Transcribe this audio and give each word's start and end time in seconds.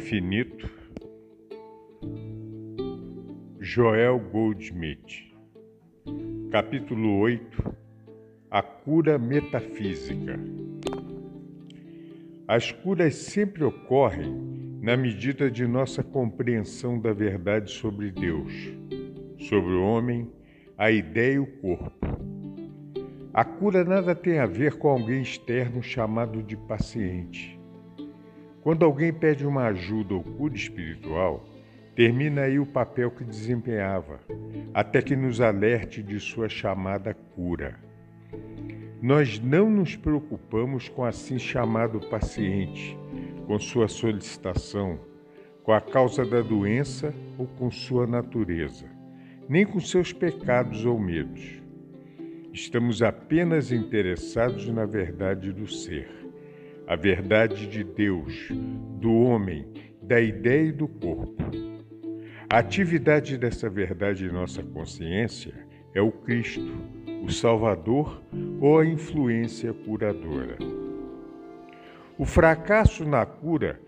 Infinito, 0.00 0.66
Joel 3.60 4.18
Goldsmith, 4.18 5.30
capítulo 6.50 7.18
8 7.18 7.76
A 8.50 8.62
Cura 8.62 9.18
Metafísica. 9.18 10.40
As 12.48 12.72
curas 12.72 13.14
sempre 13.14 13.62
ocorrem 13.62 14.80
na 14.80 14.96
medida 14.96 15.50
de 15.50 15.66
nossa 15.66 16.02
compreensão 16.02 16.98
da 16.98 17.12
verdade 17.12 17.70
sobre 17.70 18.10
Deus, 18.10 18.52
sobre 19.38 19.74
o 19.74 19.84
homem, 19.84 20.32
a 20.78 20.90
ideia 20.90 21.34
e 21.34 21.38
o 21.38 21.46
corpo 21.60 22.20
a 23.32 23.44
cura 23.44 23.84
nada 23.84 24.12
tem 24.12 24.40
a 24.40 24.46
ver 24.46 24.76
com 24.76 24.88
alguém 24.88 25.22
externo 25.22 25.80
chamado 25.80 26.42
de 26.42 26.56
paciente. 26.56 27.59
Quando 28.62 28.84
alguém 28.84 29.12
pede 29.12 29.46
uma 29.46 29.64
ajuda 29.64 30.14
ou 30.14 30.22
cura 30.22 30.54
espiritual, 30.54 31.48
termina 31.94 32.42
aí 32.42 32.58
o 32.58 32.66
papel 32.66 33.10
que 33.10 33.24
desempenhava, 33.24 34.20
até 34.74 35.00
que 35.00 35.16
nos 35.16 35.40
alerte 35.40 36.02
de 36.02 36.20
sua 36.20 36.48
chamada 36.48 37.14
cura. 37.34 37.78
Nós 39.02 39.40
não 39.40 39.70
nos 39.70 39.96
preocupamos 39.96 40.90
com 40.90 41.04
assim 41.04 41.38
chamado 41.38 42.00
paciente, 42.08 42.98
com 43.46 43.58
sua 43.58 43.88
solicitação, 43.88 45.00
com 45.62 45.72
a 45.72 45.80
causa 45.80 46.24
da 46.24 46.42
doença 46.42 47.14
ou 47.38 47.46
com 47.46 47.70
sua 47.70 48.06
natureza, 48.06 48.86
nem 49.48 49.64
com 49.64 49.80
seus 49.80 50.12
pecados 50.12 50.84
ou 50.84 50.98
medos. 50.98 51.62
Estamos 52.52 53.00
apenas 53.02 53.72
interessados 53.72 54.68
na 54.68 54.84
verdade 54.84 55.50
do 55.50 55.66
ser, 55.66 56.10
a 56.90 56.96
verdade 56.96 57.68
de 57.68 57.84
Deus, 57.84 58.48
do 58.98 59.12
homem, 59.12 59.64
da 60.02 60.20
ideia 60.20 60.70
e 60.70 60.72
do 60.72 60.88
corpo. 60.88 61.44
A 62.52 62.58
atividade 62.58 63.38
dessa 63.38 63.70
verdade 63.70 64.24
em 64.24 64.32
nossa 64.32 64.60
consciência 64.60 65.54
é 65.94 66.02
o 66.02 66.10
Cristo, 66.10 66.68
o 67.22 67.30
Salvador 67.30 68.20
ou 68.60 68.80
a 68.80 68.84
influência 68.84 69.72
curadora. 69.72 70.58
O 72.18 72.24
fracasso 72.24 73.04
na 73.04 73.24
cura 73.24 73.80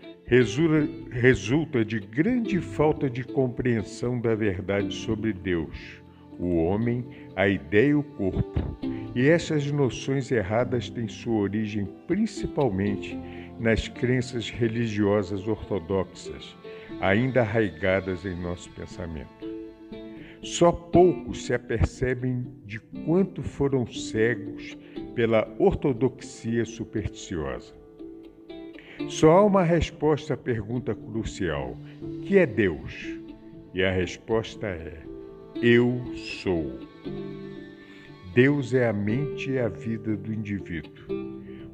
resulta 1.11 1.83
de 1.83 1.99
grande 1.99 2.61
falta 2.61 3.09
de 3.09 3.25
compreensão 3.25 4.17
da 4.17 4.33
verdade 4.33 4.95
sobre 4.95 5.33
Deus 5.33 6.01
o 6.39 6.55
homem, 6.63 7.05
a 7.35 7.47
ideia 7.47 7.89
e 7.89 7.95
o 7.95 8.03
corpo. 8.03 8.77
E 9.15 9.27
essas 9.27 9.71
noções 9.71 10.31
erradas 10.31 10.89
têm 10.89 11.07
sua 11.07 11.41
origem 11.41 11.85
principalmente 12.07 13.17
nas 13.59 13.87
crenças 13.87 14.49
religiosas 14.49 15.47
ortodoxas, 15.47 16.55
ainda 16.99 17.41
arraigadas 17.41 18.25
em 18.25 18.35
nosso 18.41 18.69
pensamento. 18.71 19.53
Só 20.41 20.71
poucos 20.71 21.45
se 21.45 21.53
apercebem 21.53 22.45
de 22.65 22.79
quanto 23.05 23.41
foram 23.41 23.85
cegos 23.87 24.77
pela 25.15 25.47
ortodoxia 25.57 26.65
supersticiosa. 26.65 27.73
Só 29.07 29.31
há 29.31 29.45
uma 29.45 29.63
resposta 29.63 30.33
à 30.33 30.37
pergunta 30.37 30.93
crucial: 30.93 31.77
que 32.23 32.37
é 32.37 32.45
Deus? 32.45 33.19
E 33.73 33.83
a 33.83 33.91
resposta 33.91 34.67
é 34.67 35.01
eu 35.61 36.01
sou. 36.15 36.92
Deus 38.33 38.73
é 38.73 38.87
a 38.87 38.93
mente 38.93 39.51
e 39.51 39.59
a 39.59 39.67
vida 39.67 40.17
do 40.17 40.33
indivíduo. 40.33 41.05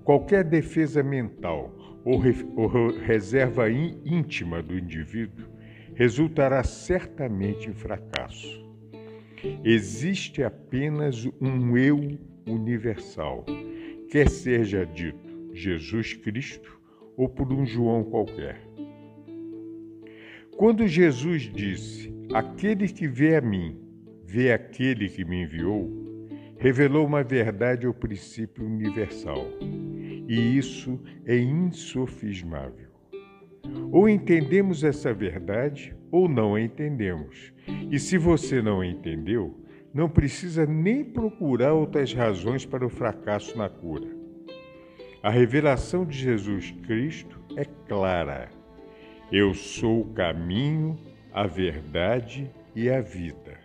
Qualquer 0.03 0.43
defesa 0.43 1.01
mental 1.01 1.73
ou, 2.03 2.17
re 2.17 2.33
ou 2.55 2.91
reserva 2.99 3.69
íntima 3.69 4.61
do 4.61 4.77
indivíduo 4.77 5.45
resultará 5.93 6.63
certamente 6.63 7.69
em 7.69 7.73
fracasso. 7.73 8.67
Existe 9.63 10.43
apenas 10.43 11.25
um 11.39 11.77
eu 11.77 12.17
universal, 12.45 13.45
quer 14.09 14.29
seja 14.29 14.85
dito 14.85 15.29
Jesus 15.53 16.13
Cristo 16.13 16.79
ou 17.15 17.29
por 17.29 17.51
um 17.53 17.65
João 17.65 18.03
qualquer. 18.03 18.61
Quando 20.57 20.87
Jesus 20.87 21.43
disse: 21.43 22.13
Aquele 22.33 22.87
que 22.87 23.07
vê 23.07 23.35
a 23.35 23.41
mim, 23.41 23.77
vê 24.29 24.51
aquele 24.51 25.09
que 25.09 25.25
me 25.25 25.41
enviou, 25.41 25.89
revelou 26.59 27.03
uma 27.03 27.23
verdade 27.23 27.87
ao 27.87 27.93
princípio 27.93 28.63
universal. 28.63 29.43
E 30.27 30.55
isso 30.55 31.01
é 31.25 31.35
insofismável. 31.35 32.89
Ou 33.91 34.07
entendemos 34.07 34.83
essa 34.83 35.11
verdade 35.11 35.95
ou 36.11 36.29
não 36.29 36.53
a 36.53 36.61
entendemos. 36.61 37.51
E 37.89 37.97
se 37.97 38.19
você 38.19 38.61
não 38.61 38.81
a 38.81 38.85
entendeu, 38.85 39.59
não 39.91 40.07
precisa 40.07 40.63
nem 40.63 41.03
procurar 41.03 41.73
outras 41.73 42.13
razões 42.13 42.63
para 42.67 42.85
o 42.85 42.89
fracasso 42.89 43.57
na 43.57 43.67
cura. 43.67 44.07
A 45.23 45.31
revelação 45.31 46.05
de 46.05 46.15
Jesus 46.15 46.69
Cristo 46.85 47.39
é 47.55 47.65
clara. 47.65 48.49
Eu 49.31 49.55
sou 49.55 50.01
o 50.01 50.13
caminho, 50.13 50.99
a 51.33 51.47
verdade 51.47 52.49
e 52.75 52.91
a 52.91 53.01
vida. 53.01 53.58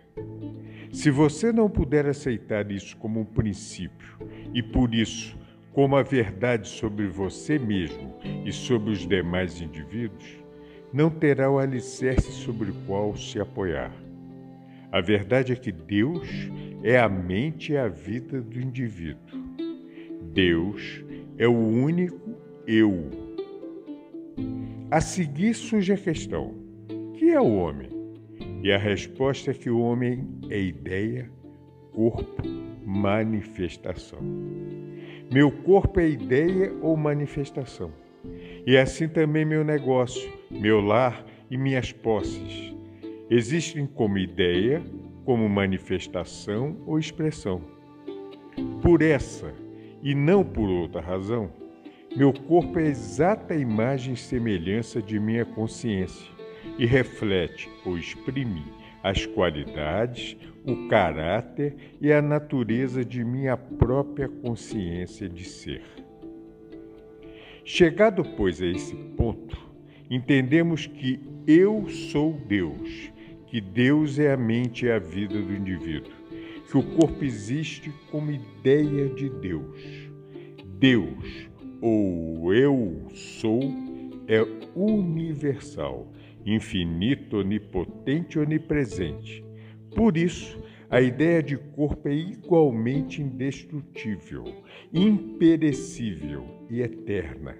Se 0.91 1.11
você 1.11 1.51
não 1.51 1.69
puder 1.69 2.05
aceitar 2.05 2.71
isso 2.71 2.95
como 2.97 3.19
um 3.19 3.25
princípio 3.25 4.17
e 4.53 4.63
por 4.63 4.93
isso 4.95 5.37
como 5.73 5.97
a 5.97 6.03
verdade 6.03 6.69
sobre 6.69 7.05
você 7.07 7.59
mesmo 7.59 8.15
e 8.45 8.51
sobre 8.51 8.91
os 8.91 9.05
demais 9.05 9.59
indivíduos, 9.59 10.45
não 10.93 11.09
terá 11.09 11.51
o 11.51 11.59
alicerce 11.59 12.31
sobre 12.31 12.71
o 12.71 12.75
qual 12.87 13.13
se 13.15 13.41
apoiar. 13.41 13.91
A 14.89 15.01
verdade 15.01 15.51
é 15.51 15.55
que 15.57 15.73
Deus 15.73 16.29
é 16.81 16.97
a 16.97 17.09
mente 17.09 17.73
e 17.73 17.77
a 17.77 17.89
vida 17.89 18.41
do 18.41 18.57
indivíduo. 18.57 19.43
Deus 20.31 21.03
é 21.37 21.45
o 21.45 21.57
único 21.57 22.37
eu. 22.65 23.09
A 24.89 25.01
seguir 25.01 25.53
surge 25.53 25.91
a 25.91 25.97
questão: 25.97 26.53
que 27.15 27.31
é 27.31 27.41
o 27.41 27.55
homem? 27.55 27.94
E 28.65 28.71
a 28.71 28.79
resposta 28.79 29.51
é 29.51 29.53
que 29.53 29.69
o 29.69 29.79
homem 29.79 30.27
é 30.49 30.59
ideia, 30.59 31.29
corpo, 31.93 32.41
manifestação. 32.83 34.17
Meu 35.31 35.51
corpo 35.51 35.99
é 35.99 36.09
ideia 36.09 36.73
ou 36.81 36.97
manifestação. 36.97 37.93
E 38.65 38.75
assim 38.75 39.07
também 39.07 39.45
meu 39.45 39.63
negócio, 39.63 40.27
meu 40.49 40.81
lar 40.81 41.23
e 41.47 41.55
minhas 41.59 41.91
posses 41.91 42.75
existem 43.29 43.85
como 43.85 44.17
ideia, 44.17 44.81
como 45.25 45.47
manifestação 45.47 46.75
ou 46.87 46.97
expressão. 46.97 47.61
Por 48.81 49.03
essa 49.03 49.53
e 50.01 50.15
não 50.15 50.43
por 50.43 50.67
outra 50.67 51.01
razão, 51.01 51.51
meu 52.17 52.33
corpo 52.33 52.79
é 52.79 52.87
exata 52.87 53.53
imagem 53.53 54.15
e 54.15 54.17
semelhança 54.17 55.03
de 55.03 55.19
minha 55.19 55.45
consciência 55.45 56.34
e 56.77 56.85
reflete 56.85 57.69
ou 57.85 57.97
exprime 57.97 58.63
as 59.05 59.25
qualidades, 59.25 60.35
o 60.65 60.87
caráter 60.87 61.75
e 62.01 62.11
a 62.11 62.21
natureza 62.21 63.05
de 63.05 63.23
minha 63.23 63.55
própria 63.55 64.27
consciência 64.27 65.29
de 65.29 65.43
ser. 65.43 65.83
Chegado, 67.63 68.23
pois, 68.35 68.61
a 68.61 68.65
esse 68.65 68.95
ponto, 69.15 69.57
entendemos 70.09 70.87
que 70.87 71.19
eu 71.45 71.87
sou 71.87 72.33
Deus, 72.47 73.11
que 73.45 73.61
Deus 73.61 74.17
é 74.17 74.33
a 74.33 74.37
mente 74.37 74.85
e 74.85 74.91
a 74.91 74.97
vida 74.97 75.39
do 75.39 75.53
indivíduo, 75.53 76.11
que 76.69 76.77
o 76.77 76.83
corpo 76.95 77.23
existe 77.23 77.91
como 78.09 78.31
ideia 78.31 79.07
de 79.09 79.29
Deus. 79.29 80.09
Deus, 80.79 81.47
ou 81.79 82.51
eu 82.53 83.07
sou, 83.13 83.61
é 84.27 84.41
universal 84.75 86.11
infinito, 86.45 87.37
onipotente 87.37 88.37
e 88.37 88.41
onipresente. 88.41 89.43
Por 89.95 90.15
isso, 90.17 90.61
a 90.89 91.01
ideia 91.01 91.41
de 91.41 91.57
corpo 91.57 92.07
é 92.07 92.13
igualmente 92.13 93.21
indestrutível, 93.21 94.43
imperecível 94.93 96.45
e 96.69 96.81
eterna. 96.81 97.57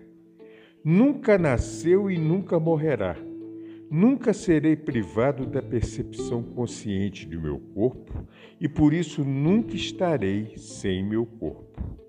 Nunca 0.83 1.37
nasceu 1.37 2.11
e 2.11 2.17
nunca 2.17 2.59
morrerá. 2.59 3.17
Nunca 3.89 4.33
serei 4.33 4.75
privado 4.75 5.45
da 5.45 5.61
percepção 5.61 6.43
consciente 6.43 7.27
de 7.27 7.37
meu 7.37 7.59
corpo 7.73 8.27
e 8.59 8.67
por 8.67 8.93
isso 8.93 9.23
nunca 9.23 9.75
estarei 9.75 10.57
sem 10.57 11.03
meu 11.03 11.25
corpo. 11.25 11.99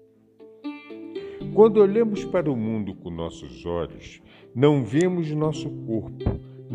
Quando 1.54 1.78
olhamos 1.78 2.24
para 2.24 2.50
o 2.50 2.56
mundo 2.56 2.94
com 2.94 3.10
nossos 3.10 3.64
olhos, 3.64 4.20
não 4.54 4.84
vemos 4.84 5.30
nosso 5.32 5.70
corpo, 5.70 6.24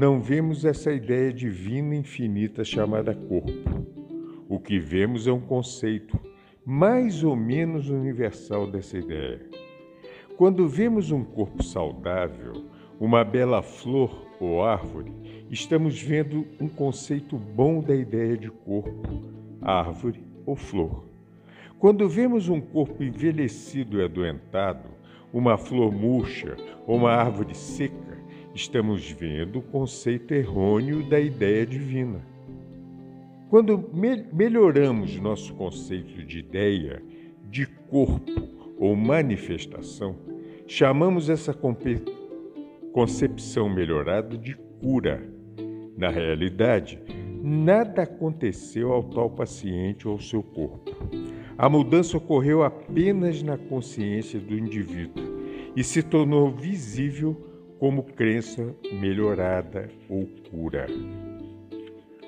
não 0.02 0.20
vemos 0.20 0.66
essa 0.66 0.92
ideia 0.92 1.32
divina 1.32 1.94
infinita 1.94 2.64
chamada 2.64 3.14
corpo. 3.14 3.86
O 4.50 4.60
que 4.60 4.80
vemos 4.80 5.28
é 5.28 5.32
um 5.32 5.40
conceito 5.40 6.20
mais 6.66 7.24
ou 7.24 7.36
menos 7.36 7.88
universal 7.88 8.66
dessa 8.66 8.98
ideia. 8.98 9.48
Quando 10.36 10.68
vemos 10.68 11.12
um 11.12 11.24
corpo 11.24 11.62
saudável, 11.62 12.66
uma 13.00 13.24
bela 13.24 13.62
flor 13.62 14.28
ou 14.40 14.66
árvore, 14.66 15.14
estamos 15.52 16.02
vendo 16.02 16.48
um 16.60 16.68
conceito 16.68 17.38
bom 17.38 17.80
da 17.80 17.96
ideia 17.96 18.36
de 18.36 18.50
corpo, 18.50 19.22
árvore 19.62 20.24
ou 20.48 20.56
flor. 20.56 21.06
Quando 21.78 22.10
vemos 22.10 22.50
um 22.50 22.60
corpo 22.60 23.04
envelhecido 23.04 24.00
e 24.00 24.04
adoentado, 24.04 24.90
uma 25.32 25.60
flor 25.60 25.92
murcha 25.92 26.58
ou 26.88 26.98
uma 26.98 27.12
árvore 27.12 27.54
seca, 27.54 28.11
estamos 28.54 29.10
vendo 29.10 29.60
o 29.60 29.62
conceito 29.62 30.34
errôneo 30.34 31.08
da 31.10 31.20
ideia 31.20 31.66
divina. 31.66 32.22
Quando 33.50 33.90
me 33.94 34.26
melhoramos 34.32 35.18
nosso 35.18 35.54
conceito 35.56 36.24
de 36.24 36.40
ideia, 36.40 37.02
de 37.50 37.66
corpo 37.66 38.32
ou 38.78 38.96
manifestação, 38.96 40.16
chamamos 40.66 41.30
essa 41.30 41.54
concepção 42.94 43.70
melhorada 43.70 44.38
de 44.38 44.56
cura. 44.82 45.22
Na 45.98 46.10
realidade, 46.10 46.98
nada 47.44 48.04
aconteceu 48.04 48.94
ao 48.94 49.04
tal 49.04 49.30
paciente 49.30 50.08
ou 50.08 50.14
ao 50.14 50.20
seu 50.20 50.42
corpo. 50.42 50.92
A 51.58 51.68
mudança 51.68 52.18
ocorreu 52.18 52.64
apenas 52.64 53.44
na 53.44 53.58
consciência 53.58 54.40
do 54.40 54.58
indivíduo 54.58 55.42
e 55.76 55.84
se 55.84 56.02
tornou 56.02 56.50
visível 56.52 57.51
como 57.82 58.04
crença 58.04 58.76
melhorada 58.94 59.90
ou 60.08 60.28
cura. 60.52 60.86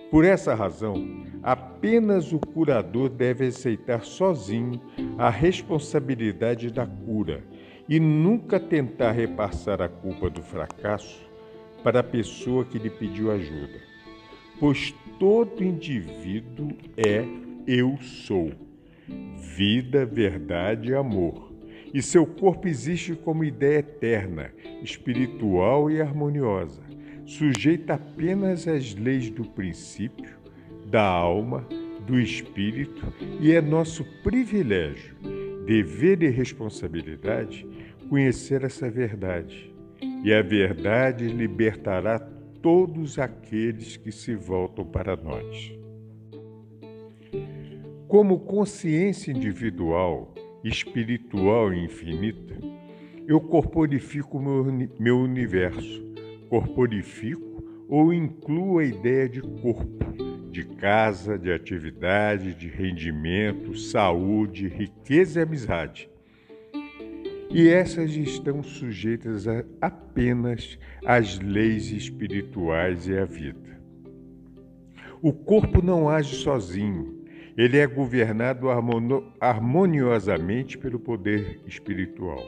Por 0.09 0.25
essa 0.25 0.55
razão, 0.55 0.95
apenas 1.44 2.33
o 2.33 2.39
curador 2.39 3.07
deve 3.07 3.45
aceitar 3.45 4.03
sozinho 4.03 4.81
a 5.15 5.29
responsabilidade 5.29 6.71
da 6.71 6.88
cura 6.88 7.44
e 7.88 8.00
nunca 8.00 8.59
tentar 8.59 9.11
repassar 9.11 9.79
a 9.79 9.88
culpa 9.88 10.27
do 10.27 10.41
fracasso 10.41 11.21
para 11.83 11.99
a 11.99 12.03
pessoa 12.03 12.65
que 12.65 12.79
lhe 12.79 12.89
pediu 12.89 13.29
ajuda, 13.29 13.79
pois 14.59 14.91
todo 15.19 15.63
indivíduo 15.63 16.69
é 16.97 17.23
eu 17.67 17.95
sou, 18.01 18.51
vida, 19.38 20.03
verdade 20.03 20.89
e 20.89 20.95
amor, 20.95 21.52
e 21.94 22.01
seu 22.01 22.25
corpo 22.25 22.68
existe 22.68 23.13
como 23.16 23.44
ideia 23.44 23.80
eterna, 23.80 24.51
espiritual 24.81 25.92
e 25.92 26.01
harmoniosa, 26.01 26.81
sujeita 27.25 27.94
apenas 27.94 28.68
às 28.68 28.95
leis 28.95 29.30
do 29.30 29.44
princípio, 29.44 30.36
da 30.88 31.04
alma, 31.04 31.68
do 32.06 32.19
espírito, 32.19 33.13
e 33.40 33.51
é 33.51 33.62
nosso 33.62 34.04
privilégio 34.24 35.16
dever 35.66 36.22
e 36.24 36.30
responsabilidade 36.30 37.66
conhecer 38.10 38.63
essa 38.63 38.90
verdade. 38.90 39.74
E 40.24 40.34
a 40.34 40.42
verdade 40.42 41.28
libertará 41.28 42.19
todos 42.62 43.19
aqueles 43.19 43.98
que 43.98 44.12
se 44.12 44.36
voltam 44.36 44.86
para 44.86 45.16
nós. 45.16 45.74
Como 48.07 48.40
consciência 48.42 49.31
individual, 49.31 50.32
espiritual 50.63 51.74
e 51.74 51.83
infinita, 51.83 52.57
eu 53.27 53.39
corporifico 53.39 54.39
meu, 54.39 54.65
meu 55.00 55.19
universo, 55.19 56.04
corporifico 56.50 57.63
ou 57.89 58.13
incluo 58.13 58.80
a 58.80 58.86
ideia 58.86 59.27
de 59.27 59.42
corpo, 59.42 60.06
de 60.51 60.63
casa, 60.63 61.38
de 61.38 61.51
atividade, 61.51 62.54
de 62.54 62.68
rendimento, 62.68 63.77
saúde, 63.77 64.68
riqueza 64.68 65.39
e 65.39 65.44
amizade. 65.44 66.10
E 67.50 67.68
essas 67.69 68.16
estão 68.16 68.63
sujeitas 68.63 69.48
a, 69.48 69.63
apenas 69.80 70.77
às 71.06 71.39
leis 71.39 71.92
espirituais 71.92 73.07
e 73.07 73.18
à 73.18 73.25
vida. 73.25 73.80
O 75.21 75.31
corpo 75.31 75.81
não 75.81 76.09
age 76.09 76.36
sozinho, 76.36 77.22
ele 77.57 77.77
é 77.77 77.85
governado 77.85 78.67
harmoniosamente 79.39 80.77
pelo 80.77 81.00
poder 81.00 81.61
espiritual. 81.65 82.44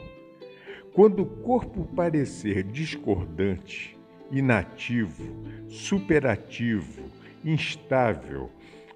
Quando 0.92 1.22
o 1.22 1.26
corpo 1.26 1.84
parecer 1.94 2.62
discordante, 2.62 3.96
inativo, 4.30 5.24
superativo, 5.68 7.04
instável 7.44 8.50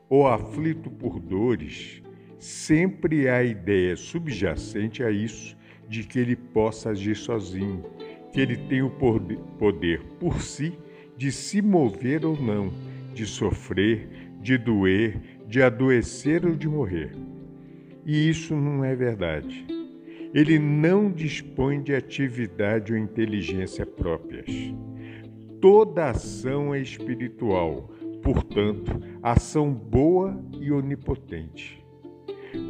ou 0.09 0.27
aflito 0.27 0.91
por 0.91 1.21
dores, 1.21 2.03
sempre 2.39 3.29
há 3.29 3.45
ideia 3.45 3.95
subjacente 3.97 5.05
a 5.05 5.11
isso 5.11 5.57
de 5.89 6.03
que 6.05 6.19
ele 6.19 6.35
possa 6.35 6.91
agir 6.91 7.17
sozinho, 7.17 7.85
que 8.33 8.41
ele 8.41 8.57
tem 8.57 8.83
o 8.83 8.91
poder 8.91 10.01
por 10.19 10.41
si 10.41 10.73
de 11.17 11.31
se 11.31 11.61
mover 11.61 12.25
ou 12.25 12.41
não, 12.41 12.73
de 13.13 13.27
sofrer, 13.27 14.09
de 14.41 14.57
doer, 14.57 15.21
de 15.51 15.61
adoecer 15.61 16.47
ou 16.47 16.55
de 16.55 16.69
morrer. 16.69 17.11
E 18.07 18.31
isso 18.31 18.55
não 18.55 18.85
é 18.85 18.95
verdade. 18.95 19.67
Ele 20.33 20.61
não 20.61 21.11
dispõe 21.11 21.83
de 21.83 21.93
atividade 21.93 22.93
ou 22.93 22.99
inteligência 22.99 23.85
próprias. 23.85 24.47
Toda 25.61 26.11
ação 26.11 26.73
é 26.73 26.81
espiritual, 26.81 27.91
portanto, 28.23 28.93
ação 29.21 29.73
boa 29.73 30.41
e 30.61 30.71
onipotente. 30.71 31.85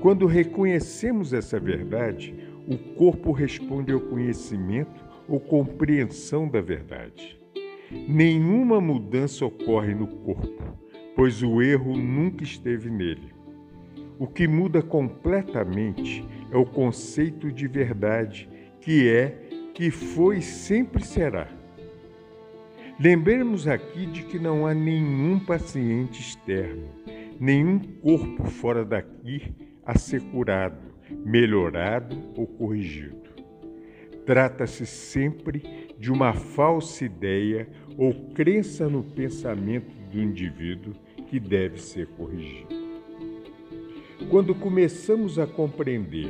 Quando 0.00 0.25
reconhecemos 0.25 1.35
essa 1.35 1.61
verdade, 1.61 2.35
o 2.67 2.79
corpo 2.94 3.31
responde 3.31 3.93
ao 3.93 4.00
conhecimento 4.00 5.05
ou 5.29 5.39
compreensão 5.39 6.49
da 6.49 6.63
verdade. 6.63 7.39
Nenhuma 8.08 8.81
mudança 8.81 9.44
ocorre 9.44 9.94
no 9.94 10.06
corpo, 10.06 10.81
pois 11.20 11.43
o 11.43 11.60
erro 11.60 11.98
nunca 11.98 12.43
esteve 12.43 12.89
nele. 12.89 13.34
O 14.19 14.27
que 14.27 14.48
muda 14.48 14.81
completamente 14.81 16.27
é 16.50 16.56
o 16.56 16.65
conceito 16.65 17.53
de 17.53 17.69
verdade, 17.69 18.48
que 18.81 19.06
é, 19.06 19.50
que 19.74 19.91
foi 19.91 20.39
e 20.39 20.43
sempre 20.43 21.05
será. 21.05 21.46
Lembremos 22.98 23.69
aqui 23.69 24.06
de 24.06 24.22
que 24.22 24.39
não 24.39 24.67
há 24.67 24.72
nenhum 24.72 25.39
paciente 25.39 26.22
externo, 26.22 26.89
nenhum 27.39 27.79
corpo 28.00 28.46
fora 28.46 28.82
daqui 28.82 29.55
a 29.84 29.98
ser 29.98 30.22
curado, 30.22 30.94
melhorado 31.22 32.17
ou 32.34 32.46
corrigido. 32.46 33.29
Trata-se 34.24 34.86
sempre 34.86 35.93
de 35.98 36.10
uma 36.10 36.32
falsa 36.32 37.05
ideia 37.05 37.69
ou 37.98 38.15
crença 38.32 38.89
no 38.89 39.03
pensamento 39.03 39.94
do 40.10 40.19
indivíduo 40.19 40.94
que 41.31 41.39
deve 41.39 41.81
ser 41.81 42.08
corrigido. 42.08 42.75
Quando 44.29 44.53
começamos 44.53 45.39
a 45.39 45.46
compreender 45.46 46.27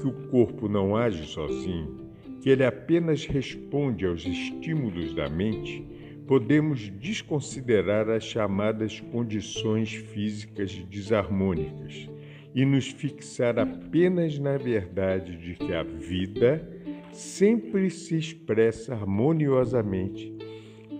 que 0.00 0.06
o 0.06 0.12
corpo 0.30 0.68
não 0.68 0.96
age 0.96 1.26
sozinho, 1.26 2.08
que 2.40 2.50
ele 2.50 2.64
apenas 2.64 3.26
responde 3.26 4.06
aos 4.06 4.24
estímulos 4.24 5.12
da 5.12 5.28
mente, 5.28 5.84
podemos 6.28 6.88
desconsiderar 6.88 8.08
as 8.08 8.22
chamadas 8.22 9.00
condições 9.00 9.92
físicas 9.92 10.72
desarmônicas 10.88 12.08
e 12.54 12.64
nos 12.64 12.88
fixar 12.88 13.58
apenas 13.58 14.38
na 14.38 14.56
verdade 14.56 15.36
de 15.36 15.54
que 15.54 15.72
a 15.74 15.82
vida 15.82 16.66
sempre 17.10 17.90
se 17.90 18.16
expressa 18.16 18.94
harmoniosamente, 18.94 20.32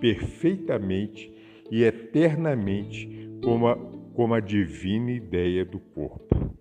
perfeitamente 0.00 1.32
e 1.70 1.84
eternamente 1.84 3.23
como 3.44 3.68
a, 3.68 3.76
como 4.14 4.34
a 4.34 4.40
divina 4.40 5.10
ideia 5.10 5.64
do 5.64 5.78
corpo. 5.78 6.54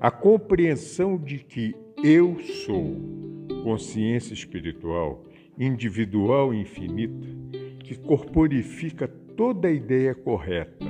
A 0.00 0.10
compreensão 0.10 1.16
de 1.16 1.38
que 1.38 1.74
eu 2.02 2.38
sou 2.40 2.96
consciência 3.62 4.34
espiritual 4.34 5.22
individual 5.58 6.52
e 6.52 6.60
infinita 6.60 7.26
que 7.80 7.96
corporifica 7.96 9.06
toda 9.06 9.68
a 9.68 9.72
ideia 9.72 10.14
correta 10.14 10.86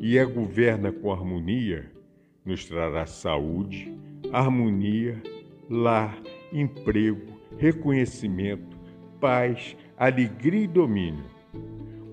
e 0.00 0.18
a 0.18 0.24
governa 0.24 0.92
com 0.92 1.12
harmonia, 1.12 1.90
nos 2.44 2.64
trará 2.64 3.04
saúde, 3.04 3.92
harmonia, 4.32 5.20
lar, 5.68 6.18
emprego, 6.52 7.38
reconhecimento, 7.58 8.78
paz, 9.20 9.76
alegria 9.96 10.64
e 10.64 10.66
domínio. 10.66 11.37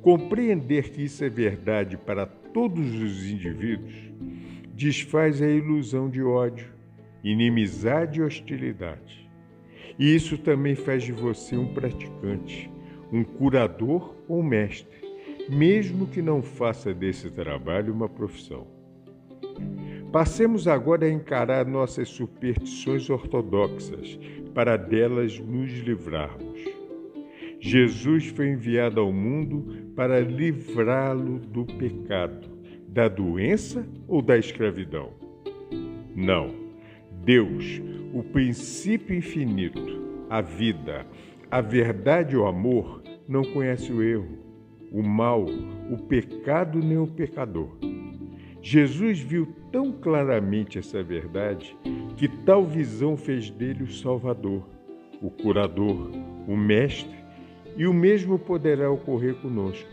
Compreender 0.06 0.92
que 0.92 1.02
isso 1.02 1.24
é 1.24 1.30
verdade 1.30 1.98
para 1.98 2.28
todos 2.28 2.94
os 2.94 3.26
indivíduos 3.26 4.14
desfaz 4.72 5.42
a 5.42 5.50
ilusão 5.50 6.12
de 6.12 6.22
ódio, 6.22 6.68
inimizade 7.24 8.20
e 8.20 8.22
hostilidade. 8.22 9.28
E 9.98 10.16
isso 10.16 10.38
também 10.38 10.76
faz 10.76 11.02
de 11.02 11.12
você 11.12 11.58
um 11.58 11.74
praticante, 11.74 12.70
um 13.12 13.24
curador 13.24 14.16
ou 14.28 14.44
mestre, 14.44 14.96
mesmo 15.50 16.06
que 16.06 16.22
não 16.22 16.44
faça 16.44 16.94
desse 16.94 17.32
trabalho 17.32 17.92
uma 17.92 18.08
profissão. 18.08 18.68
Passemos 20.12 20.68
agora 20.68 21.08
a 21.08 21.12
encarar 21.12 21.66
nossas 21.66 22.10
superstições 22.10 23.10
ortodoxas 23.10 24.20
para 24.54 24.78
delas 24.78 25.40
nos 25.40 25.72
livrarmos. 25.80 26.64
Jesus 27.60 28.28
foi 28.28 28.50
enviado 28.50 29.00
ao 29.00 29.12
mundo 29.12 29.85
para 29.96 30.20
livrá-lo 30.20 31.40
do 31.40 31.66
pecado, 31.66 32.50
da 32.88 33.08
doença 33.08 33.88
ou 34.08 34.22
da 34.22 34.38
escravidão? 34.38 35.12
Não. 36.16 36.66
Deus, 37.24 37.82
o 38.14 38.22
princípio 38.22 39.16
infinito, 39.16 40.25
a 40.30 40.42
vida, 40.42 41.06
a 41.50 41.60
verdade 41.62 42.36
e 42.36 42.38
o 42.38 42.46
amor, 42.46 43.02
não 43.28 43.44
conhece 43.44 43.92
o 43.92 44.04
erro, 44.04 44.38
o 44.92 45.02
mal, 45.02 45.46
o 45.90 45.98
pecado 45.98 46.80
nem 46.80 46.98
o 46.98 47.08
pecador. 47.08 47.75
Jesus 48.62 49.20
viu 49.20 49.48
tão 49.72 49.92
claramente 49.92 50.78
essa 50.78 51.04
verdade 51.04 51.75
que 52.16 52.28
tal 52.28 52.66
visão 52.66 53.18
fez 53.18 53.50
dele 53.50 53.84
o 53.84 53.92
Salvador, 53.92 54.68
o 55.22 55.30
curador, 55.30 56.12
o 56.48 56.56
mestre, 56.56 57.16
e 57.75 57.86
o 57.86 57.94
mesmo 57.94 58.39
poderá 58.39 58.89
ocorrer 58.89 59.36
conosco. 59.36 59.89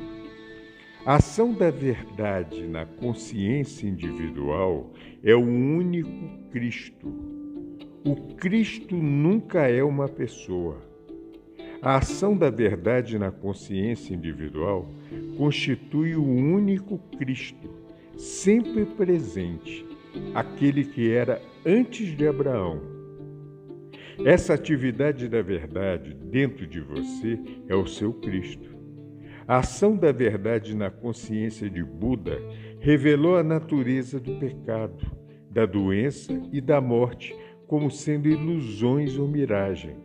A 1.05 1.17
ação 1.17 1.53
da 1.53 1.71
verdade 1.71 2.67
na 2.67 2.87
consciência 2.87 3.89
individual 3.89 4.93
é 5.23 5.35
o 5.35 5.41
único 5.41 6.49
Cristo. 6.51 7.13
O 8.05 8.15
Cristo 8.37 8.95
nunca 8.95 9.69
é 9.69 9.83
uma 9.83 10.09
pessoa. 10.09 10.81
A 11.81 11.97
ação 11.97 12.37
da 12.37 12.51
verdade 12.51 13.19
na 13.19 13.33
consciência 13.33 14.15
individual 14.15 14.89
constitui 15.37 16.15
o 16.15 16.25
único 16.25 16.99
Cristo 17.19 17.69
sempre 18.17 18.85
presente, 18.85 19.85
aquele 20.35 20.85
que 20.85 21.11
era 21.11 21.43
antes 21.67 22.17
de 22.17 22.29
Abraão. 22.29 22.92
Essa 24.25 24.55
atividade 24.55 25.29
da 25.29 25.43
verdade 25.43 26.15
dentro 26.15 26.65
de 26.65 26.81
você 26.81 27.41
é 27.69 27.75
o 27.75 27.89
seu 27.89 28.13
Cristo. 28.13 28.71
A 29.49 29.59
ação 29.59 29.97
da 29.97 30.13
verdade 30.13 30.77
na 30.77 30.91
consciência 30.91 31.69
de 31.69 31.83
Buda 31.83 32.41
revelou 32.79 33.37
a 33.37 33.43
natureza 33.43 34.21
do 34.21 34.37
pecado, 34.37 35.05
da 35.51 35.67
doença 35.67 36.41
e 36.53 36.61
da 36.61 36.81
morte 36.81 37.35
como 37.67 37.91
sendo 37.91 38.29
ilusões 38.29 39.19
ou 39.19 39.27
miragem. 39.27 39.97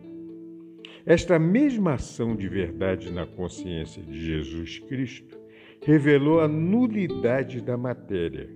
Esta 1.06 1.38
mesma 1.38 1.94
ação 1.94 2.34
de 2.34 2.48
verdade 2.48 3.12
na 3.12 3.24
consciência 3.24 4.02
de 4.02 4.20
Jesus 4.20 4.80
Cristo 4.80 5.38
revelou 5.80 6.40
a 6.40 6.48
nulidade 6.48 7.60
da 7.60 7.76
matéria, 7.76 8.50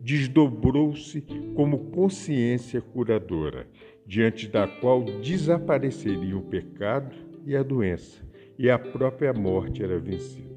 desdobrou-se 0.00 1.20
como 1.54 1.90
consciência 1.90 2.80
curadora, 2.80 3.66
diante 4.06 4.48
da 4.48 4.66
qual 4.66 5.02
desapareceria 5.04 6.36
o 6.36 6.42
pecado 6.42 7.14
e 7.46 7.56
a 7.56 7.62
doença, 7.62 8.22
e 8.58 8.68
a 8.68 8.78
própria 8.78 9.32
morte 9.32 9.82
era 9.82 9.98
vencida. 9.98 10.48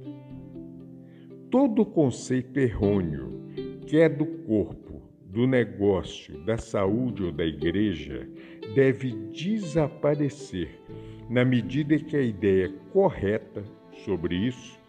Todo 1.50 1.86
conceito 1.86 2.58
errôneo, 2.58 3.44
quer 3.86 4.10
do 4.10 4.26
corpo, 4.26 5.02
do 5.26 5.48
negócio, 5.48 6.44
da 6.46 6.58
saúde 6.58 7.24
ou 7.24 7.32
da 7.32 7.46
igreja, 7.46 8.28
deve 8.76 9.12
desaparecer 9.32 10.70
na 11.30 11.44
medida 11.44 11.98
que 11.98 12.16
a 12.16 12.22
ideia 12.22 12.72
correta 12.92 13.64
sobre 14.06 14.36
isso 14.36 14.80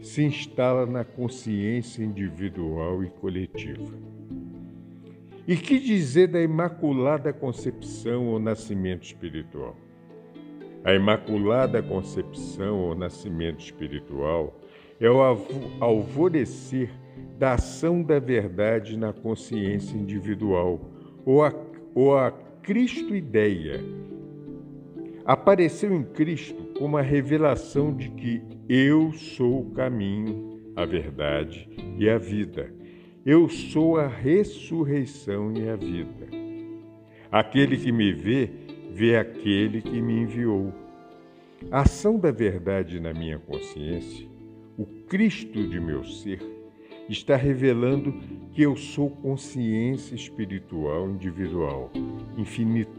se 0.00 0.22
instala 0.22 0.86
na 0.86 1.04
consciência 1.04 2.02
individual 2.02 3.04
e 3.04 3.10
coletiva. 3.10 3.92
E 5.46 5.56
que 5.56 5.80
dizer 5.80 6.28
da 6.28 6.40
Imaculada 6.40 7.32
Concepção 7.32 8.28
ou 8.28 8.38
Nascimento 8.38 9.02
Espiritual? 9.02 9.76
A 10.84 10.94
Imaculada 10.94 11.82
Concepção 11.82 12.78
ou 12.78 12.94
Nascimento 12.94 13.58
Espiritual 13.58 14.56
é 15.00 15.10
o 15.10 15.20
alvorecer 15.80 16.90
da 17.38 17.54
ação 17.54 18.04
da 18.04 18.20
verdade 18.20 18.96
na 18.96 19.12
consciência 19.12 19.96
individual, 19.96 20.80
ou 21.26 21.44
a, 21.44 21.52
ou 21.92 22.16
a 22.16 22.30
Cristo-ideia, 22.62 23.80
apareceu 25.24 25.92
em 25.92 26.04
Cristo 26.04 26.72
como 26.78 26.96
a 26.96 27.02
revelação 27.02 27.92
de 27.92 28.10
que 28.10 28.42
eu 28.68 29.12
sou 29.12 29.62
o 29.62 29.70
caminho, 29.72 30.60
a 30.76 30.84
verdade 30.84 31.68
e 31.98 32.08
a 32.08 32.16
vida. 32.16 32.72
Eu 33.24 33.48
sou 33.48 33.98
a 33.98 34.08
ressurreição 34.08 35.52
e 35.52 35.68
a 35.68 35.76
vida. 35.76 36.26
Aquele 37.30 37.76
que 37.76 37.92
me 37.92 38.12
vê, 38.12 38.50
vê 38.90 39.16
aquele 39.16 39.80
que 39.80 40.02
me 40.02 40.22
enviou. 40.22 40.72
A 41.70 41.82
ação 41.82 42.18
da 42.18 42.32
verdade 42.32 42.98
na 42.98 43.14
minha 43.14 43.38
consciência, 43.38 44.26
o 44.76 44.84
Cristo 45.06 45.68
de 45.68 45.78
meu 45.78 46.02
ser, 46.02 46.42
está 47.08 47.36
revelando 47.36 48.12
que 48.50 48.62
eu 48.62 48.74
sou 48.74 49.08
consciência 49.08 50.16
espiritual 50.16 51.08
individual, 51.08 51.92
infinita 52.36 52.90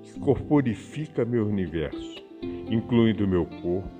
que 0.00 0.20
corporifica 0.20 1.24
meu 1.24 1.44
universo, 1.44 2.24
incluindo 2.70 3.26
meu 3.26 3.44
corpo, 3.44 3.90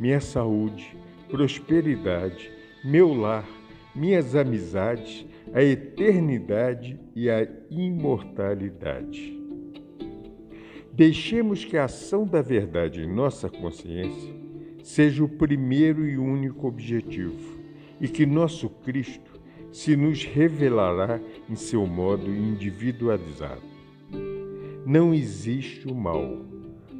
minha 0.00 0.20
saúde, 0.20 0.96
prosperidade, 1.30 2.50
meu 2.84 3.14
lar, 3.14 3.46
minhas 3.94 4.34
amizades, 4.34 5.26
a 5.52 5.62
eternidade 5.62 6.98
e 7.14 7.30
a 7.30 7.46
imortalidade. 7.70 9.38
Deixemos 10.92 11.64
que 11.64 11.76
a 11.76 11.84
ação 11.84 12.26
da 12.26 12.42
verdade 12.42 13.02
em 13.02 13.12
nossa 13.12 13.48
consciência 13.48 14.34
seja 14.82 15.24
o 15.24 15.28
primeiro 15.28 16.06
e 16.06 16.16
único 16.18 16.66
objetivo 16.66 17.58
e 18.00 18.08
que 18.08 18.26
nosso 18.26 18.68
Cristo 18.68 19.40
se 19.72 19.96
nos 19.96 20.24
revelará 20.24 21.20
em 21.48 21.56
seu 21.56 21.86
modo 21.86 22.30
individualizado 22.30 23.74
não 24.86 25.14
existe 25.14 25.88
o 25.88 25.94
mal. 25.94 26.44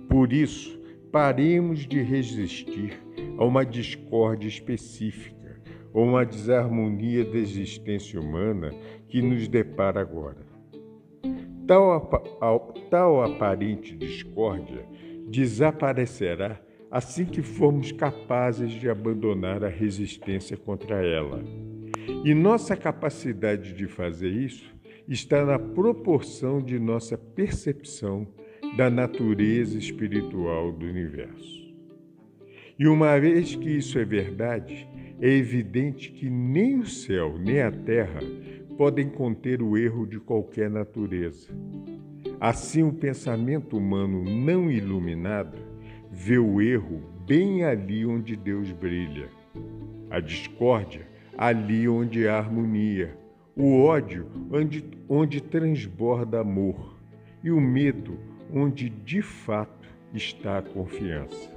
Por 0.09 0.33
isso, 0.33 0.81
paremos 1.13 1.87
de 1.87 2.01
resistir 2.01 2.99
a 3.37 3.45
uma 3.45 3.65
discórdia 3.65 4.49
específica 4.49 5.34
ou 5.95 6.05
uma 6.05 6.27
desarmonia 6.27 7.25
da 7.25 7.39
existência 7.39 8.21
humana 8.21 8.75
que 9.09 9.23
nos 9.23 9.47
depara 9.47 10.01
agora. 10.01 10.45
Tal, 11.67 12.11
tal 12.91 13.23
aparente 13.23 13.97
discórdia 13.97 14.85
desaparecerá 15.29 16.61
assim 16.91 17.25
que 17.25 17.43
formos 17.43 17.93
capazes 17.93 18.73
de 18.73 18.91
abandonar 18.91 19.65
a 19.65 19.69
resistência 19.69 20.57
contra 20.57 20.97
ela. 20.97 21.43
E 22.25 22.35
nossa 22.35 22.77
capacidade 22.77 23.73
de 23.73 23.87
fazer 23.87 24.29
isso 24.29 24.75
está 25.09 25.45
na 25.45 25.59
proporção 25.59 26.61
de 26.61 26.79
nossa 26.79 27.17
percepção 27.17 28.27
da 28.77 28.91
natureza 28.91 29.79
espiritual 29.79 30.73
do 30.73 30.87
universo. 30.87 31.65
E 32.79 32.89
uma 32.89 33.19
vez 33.19 33.55
que 33.55 33.71
isso 33.71 33.99
é 33.99 34.05
verdade, 34.05 34.89
é 35.25 35.29
evidente 35.31 36.13
que 36.13 36.29
nem 36.29 36.81
o 36.81 36.87
céu 36.87 37.39
nem 37.39 37.63
a 37.63 37.73
terra 37.73 38.21
podem 38.77 39.09
conter 39.09 39.63
o 39.63 39.75
erro 39.75 40.07
de 40.07 40.21
qualquer 40.21 40.69
natureza. 40.69 41.49
Assim, 42.39 42.83
o 42.83 42.93
pensamento 42.93 43.79
humano 43.79 44.23
não 44.23 44.71
iluminado 44.71 45.57
vê 46.13 46.37
o 46.37 46.61
erro 46.61 47.01
bem 47.27 47.65
ali 47.65 48.05
onde 48.05 48.37
Deus 48.37 48.71
brilha, 48.71 49.31
a 50.11 50.21
discórdia 50.21 51.09
ali 51.39 51.89
onde 51.89 52.29
há 52.29 52.37
harmonia 52.37 53.17
o 53.57 53.83
ódio 53.83 54.27
onde, 54.53 54.85
onde 55.09 55.41
transborda 55.41 56.41
amor 56.41 56.99
e 57.43 57.51
o 57.51 57.59
medo 57.59 58.19
onde 58.53 58.91
de 58.91 59.23
fato 59.23 59.89
está 60.13 60.59
a 60.59 60.63
confiança. 60.63 61.51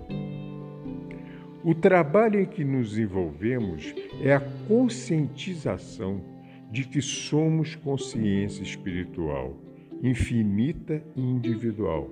O 1.67 1.75
trabalho 1.75 2.39
em 2.39 2.45
que 2.45 2.63
nos 2.63 2.97
envolvemos 2.97 3.93
é 4.21 4.33
a 4.33 4.39
conscientização 4.39 6.21
de 6.71 6.86
que 6.86 7.01
somos 7.01 7.75
consciência 7.75 8.63
espiritual, 8.63 9.53
infinita 10.01 11.03
e 11.13 11.19
individual, 11.21 12.09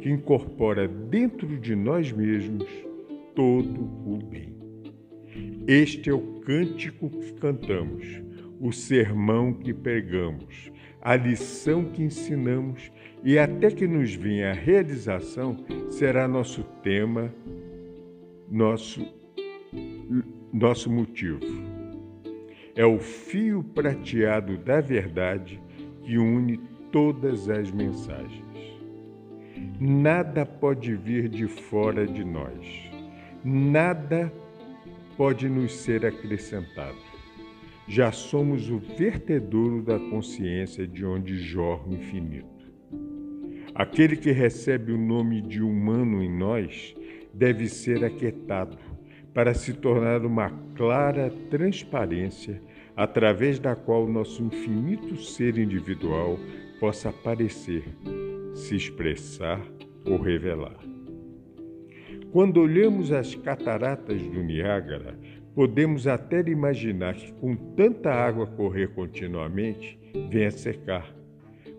que 0.00 0.08
incorpora 0.08 0.88
dentro 0.88 1.46
de 1.58 1.76
nós 1.76 2.10
mesmos 2.12 2.66
todo 3.34 3.82
o 4.06 4.16
bem. 4.24 4.56
Este 5.68 6.08
é 6.08 6.14
o 6.14 6.40
cântico 6.40 7.10
que 7.10 7.34
cantamos, 7.34 8.22
o 8.58 8.72
sermão 8.72 9.52
que 9.52 9.74
pregamos, 9.74 10.72
a 11.02 11.14
lição 11.14 11.84
que 11.84 12.02
ensinamos 12.02 12.90
e 13.22 13.38
até 13.38 13.70
que 13.70 13.86
nos 13.86 14.14
venha 14.14 14.52
a 14.52 14.54
realização 14.54 15.62
será 15.90 16.26
nosso 16.26 16.62
tema 16.82 17.30
nosso, 18.48 19.06
nosso 20.52 20.90
motivo. 20.90 21.40
É 22.76 22.84
o 22.84 22.98
fio 22.98 23.62
prateado 23.62 24.58
da 24.58 24.80
verdade 24.80 25.60
que 26.02 26.18
une 26.18 26.58
todas 26.90 27.48
as 27.48 27.70
mensagens. 27.70 28.44
Nada 29.80 30.44
pode 30.44 30.94
vir 30.94 31.28
de 31.28 31.46
fora 31.46 32.06
de 32.06 32.24
nós, 32.24 32.90
nada 33.44 34.32
pode 35.16 35.48
nos 35.48 35.72
ser 35.74 36.04
acrescentado. 36.04 36.98
Já 37.86 38.10
somos 38.10 38.70
o 38.70 38.78
vertedouro 38.78 39.82
da 39.82 39.98
consciência 39.98 40.86
de 40.86 41.04
onde 41.04 41.36
jorra 41.36 41.86
o 41.86 41.94
infinito. 41.94 42.72
Aquele 43.74 44.16
que 44.16 44.30
recebe 44.30 44.92
o 44.92 44.98
nome 44.98 45.42
de 45.42 45.60
humano 45.60 46.22
em 46.22 46.30
nós 46.30 46.94
deve 47.34 47.68
ser 47.68 48.04
aquietado 48.04 48.78
para 49.34 49.52
se 49.52 49.72
tornar 49.74 50.24
uma 50.24 50.50
clara 50.76 51.30
transparência 51.50 52.62
através 52.96 53.58
da 53.58 53.74
qual 53.74 54.06
nosso 54.06 54.42
infinito 54.42 55.16
ser 55.16 55.58
individual 55.58 56.38
possa 56.78 57.08
aparecer, 57.08 57.84
se 58.54 58.76
expressar 58.76 59.60
ou 60.06 60.18
revelar. 60.20 60.78
Quando 62.30 62.60
olhamos 62.60 63.12
as 63.12 63.34
cataratas 63.34 64.22
do 64.22 64.42
Niágara, 64.42 65.18
podemos 65.54 66.06
até 66.06 66.40
imaginar 66.40 67.14
que, 67.14 67.32
com 67.32 67.54
tanta 67.54 68.12
água 68.12 68.46
correr 68.46 68.88
continuamente, 68.88 69.98
venha 70.30 70.50
secar. 70.50 71.14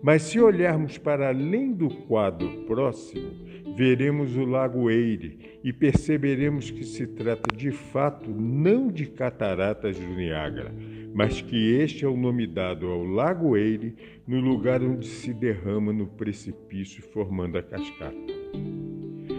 Mas 0.02 0.22
se 0.22 0.40
olharmos 0.40 0.98
para 0.98 1.28
além 1.28 1.72
do 1.72 1.88
quadro 1.88 2.64
próximo, 2.66 3.30
veremos 3.74 4.36
o 4.36 4.44
Lago 4.44 4.90
Eire 4.90 5.58
e 5.64 5.72
perceberemos 5.72 6.70
que 6.70 6.84
se 6.84 7.06
trata 7.06 7.54
de 7.56 7.70
fato 7.70 8.30
não 8.30 8.88
de 8.88 9.06
cataratas 9.06 9.98
do 9.98 10.14
Niágara, 10.14 10.72
mas 11.14 11.40
que 11.40 11.72
este 11.74 12.04
é 12.04 12.08
o 12.08 12.16
nome 12.16 12.46
dado 12.46 12.86
ao 12.86 13.02
Lago 13.02 13.56
Eire 13.56 13.94
no 14.26 14.40
lugar 14.40 14.82
onde 14.82 15.06
se 15.06 15.32
derrama 15.32 15.92
no 15.92 16.06
precipício 16.06 17.02
formando 17.02 17.58
a 17.58 17.62
cascata. 17.62 18.36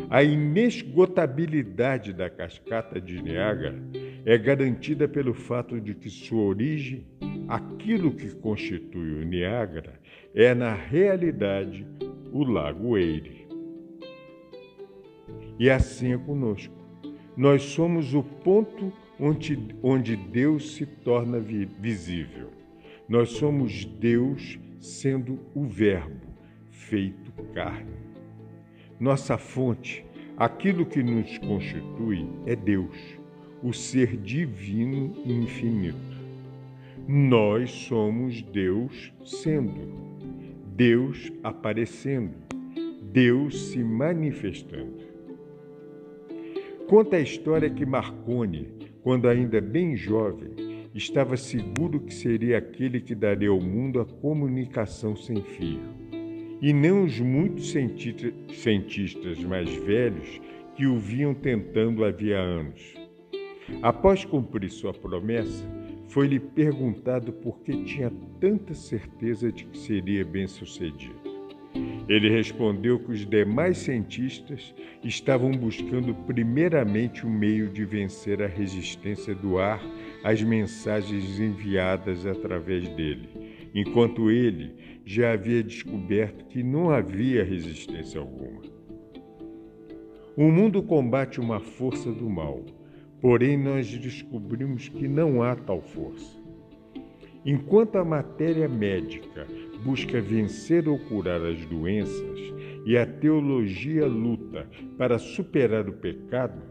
A 0.09 0.23
inesgotabilidade 0.23 2.13
da 2.13 2.29
cascata 2.29 2.99
de 2.99 3.21
Niágara 3.21 3.77
é 4.25 4.37
garantida 4.37 5.07
pelo 5.07 5.33
fato 5.33 5.81
de 5.81 5.93
que 5.93 6.09
sua 6.09 6.43
origem, 6.43 7.05
aquilo 7.47 8.11
que 8.11 8.33
constitui 8.35 9.21
o 9.21 9.25
Niágara, 9.25 9.99
é 10.33 10.53
na 10.53 10.73
realidade 10.73 11.85
o 12.31 12.43
Lago 12.43 12.97
Eire. 12.97 13.36
E 15.59 15.69
assim 15.69 16.13
é 16.13 16.17
conosco. 16.17 16.73
Nós 17.35 17.63
somos 17.63 18.13
o 18.13 18.23
ponto 18.23 18.91
onde, 19.19 19.57
onde 19.81 20.15
Deus 20.15 20.75
se 20.75 20.85
torna 20.85 21.39
visível. 21.39 22.49
Nós 23.07 23.29
somos 23.29 23.85
Deus 23.85 24.59
sendo 24.79 25.39
o 25.55 25.65
Verbo 25.65 26.27
feito 26.71 27.31
carne. 27.53 27.95
Nossa 28.99 29.37
fonte, 29.37 30.05
aquilo 30.35 30.85
que 30.85 31.01
nos 31.03 31.37
constitui, 31.39 32.27
é 32.45 32.55
Deus, 32.55 32.97
o 33.63 33.73
ser 33.73 34.17
divino 34.17 35.13
e 35.25 35.33
infinito. 35.33 36.17
Nós 37.07 37.71
somos 37.71 38.41
Deus 38.41 39.13
sendo, 39.23 39.87
Deus 40.75 41.31
aparecendo, 41.43 42.33
Deus 43.11 43.69
se 43.69 43.83
manifestando. 43.83 45.16
Conta 46.87 47.17
a 47.17 47.19
história 47.19 47.69
que 47.69 47.85
Marconi, 47.85 48.69
quando 49.03 49.27
ainda 49.27 49.59
bem 49.59 49.93
jovem, 49.97 50.87
estava 50.95 51.35
seguro 51.35 51.99
que 51.99 52.13
seria 52.13 52.59
aquele 52.59 53.01
que 53.01 53.13
daria 53.13 53.49
ao 53.49 53.59
mundo 53.59 53.99
a 53.99 54.05
comunicação 54.05 55.13
sem 55.13 55.41
fio, 55.41 55.81
e 56.61 56.71
não 56.71 57.03
os 57.03 57.19
muitos 57.19 57.71
cientistas 57.71 59.43
mais 59.43 59.69
velhos 59.75 60.39
que 60.77 60.85
o 60.85 60.97
vinham 60.97 61.33
tentando 61.33 62.05
havia 62.05 62.39
anos. 62.39 62.95
Após 63.81 64.23
cumprir 64.23 64.69
sua 64.69 64.93
promessa, 64.93 65.69
foi-lhe 66.07 66.39
perguntado 66.39 67.33
por 67.33 67.59
que 67.63 67.83
tinha 67.83 68.09
tanta 68.39 68.73
certeza 68.73 69.51
de 69.51 69.65
que 69.65 69.77
seria 69.77 70.23
bem-sucedido. 70.23 71.26
Ele 72.07 72.29
respondeu 72.29 72.97
que 72.99 73.11
os 73.11 73.25
demais 73.25 73.79
cientistas 73.79 74.73
estavam 75.03 75.51
buscando 75.51 76.15
primeiramente 76.25 77.25
o 77.25 77.29
um 77.29 77.31
meio 77.31 77.69
de 77.69 77.83
vencer 77.83 78.41
a 78.41 78.47
resistência 78.47 79.35
do 79.35 79.57
ar 79.57 79.81
às 80.23 80.41
mensagens 80.41 81.37
enviadas 81.39 82.25
através 82.25 82.87
dele, 82.89 83.27
enquanto 83.75 84.31
ele 84.31 84.73
já 85.05 85.33
havia 85.33 85.61
descoberto 85.61 86.45
que 86.45 86.63
não 86.63 86.89
havia 86.89 87.43
resistência 87.43 88.21
alguma. 88.21 88.61
O 90.37 90.49
mundo 90.51 90.81
combate 90.83 91.41
uma 91.41 91.59
força 91.59 92.11
do 92.11 92.29
mal, 92.29 92.63
porém 93.19 93.57
nós 93.57 93.87
descobrimos 93.97 94.87
que 94.87 95.07
não 95.07 95.41
há 95.43 95.55
tal 95.55 95.81
força. 95.81 96.36
Enquanto 97.47 97.95
a 97.97 98.03
matéria 98.03 98.67
médica 98.67 99.47
busca 99.81 100.19
vencer 100.19 100.85
ou 100.89 100.99
curar 100.99 101.41
as 101.41 101.65
doenças 101.65 102.39
e 102.85 102.97
a 102.97 103.05
teologia 103.05 104.05
luta 104.05 104.67
para 104.97 105.17
superar 105.17 105.87
o 105.87 105.93
pecado, 105.93 106.61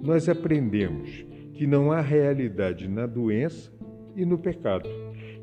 nós 0.00 0.28
aprendemos 0.28 1.26
que 1.54 1.66
não 1.66 1.90
há 1.90 2.00
realidade 2.00 2.86
na 2.86 3.04
doença 3.04 3.72
e 4.14 4.24
no 4.24 4.38
pecado. 4.38 4.88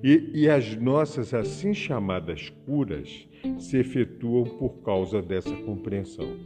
E, 0.01 0.31
e, 0.33 0.49
as 0.49 0.73
nossas 0.77 1.33
assim 1.33 1.73
chamadas 1.73 2.49
curas 2.65 3.27
se 3.57 3.75
efetuam 3.75 4.45
por 4.45 4.81
causa 4.81 5.21
dessa 5.21 5.53
compreensão. 5.57 6.37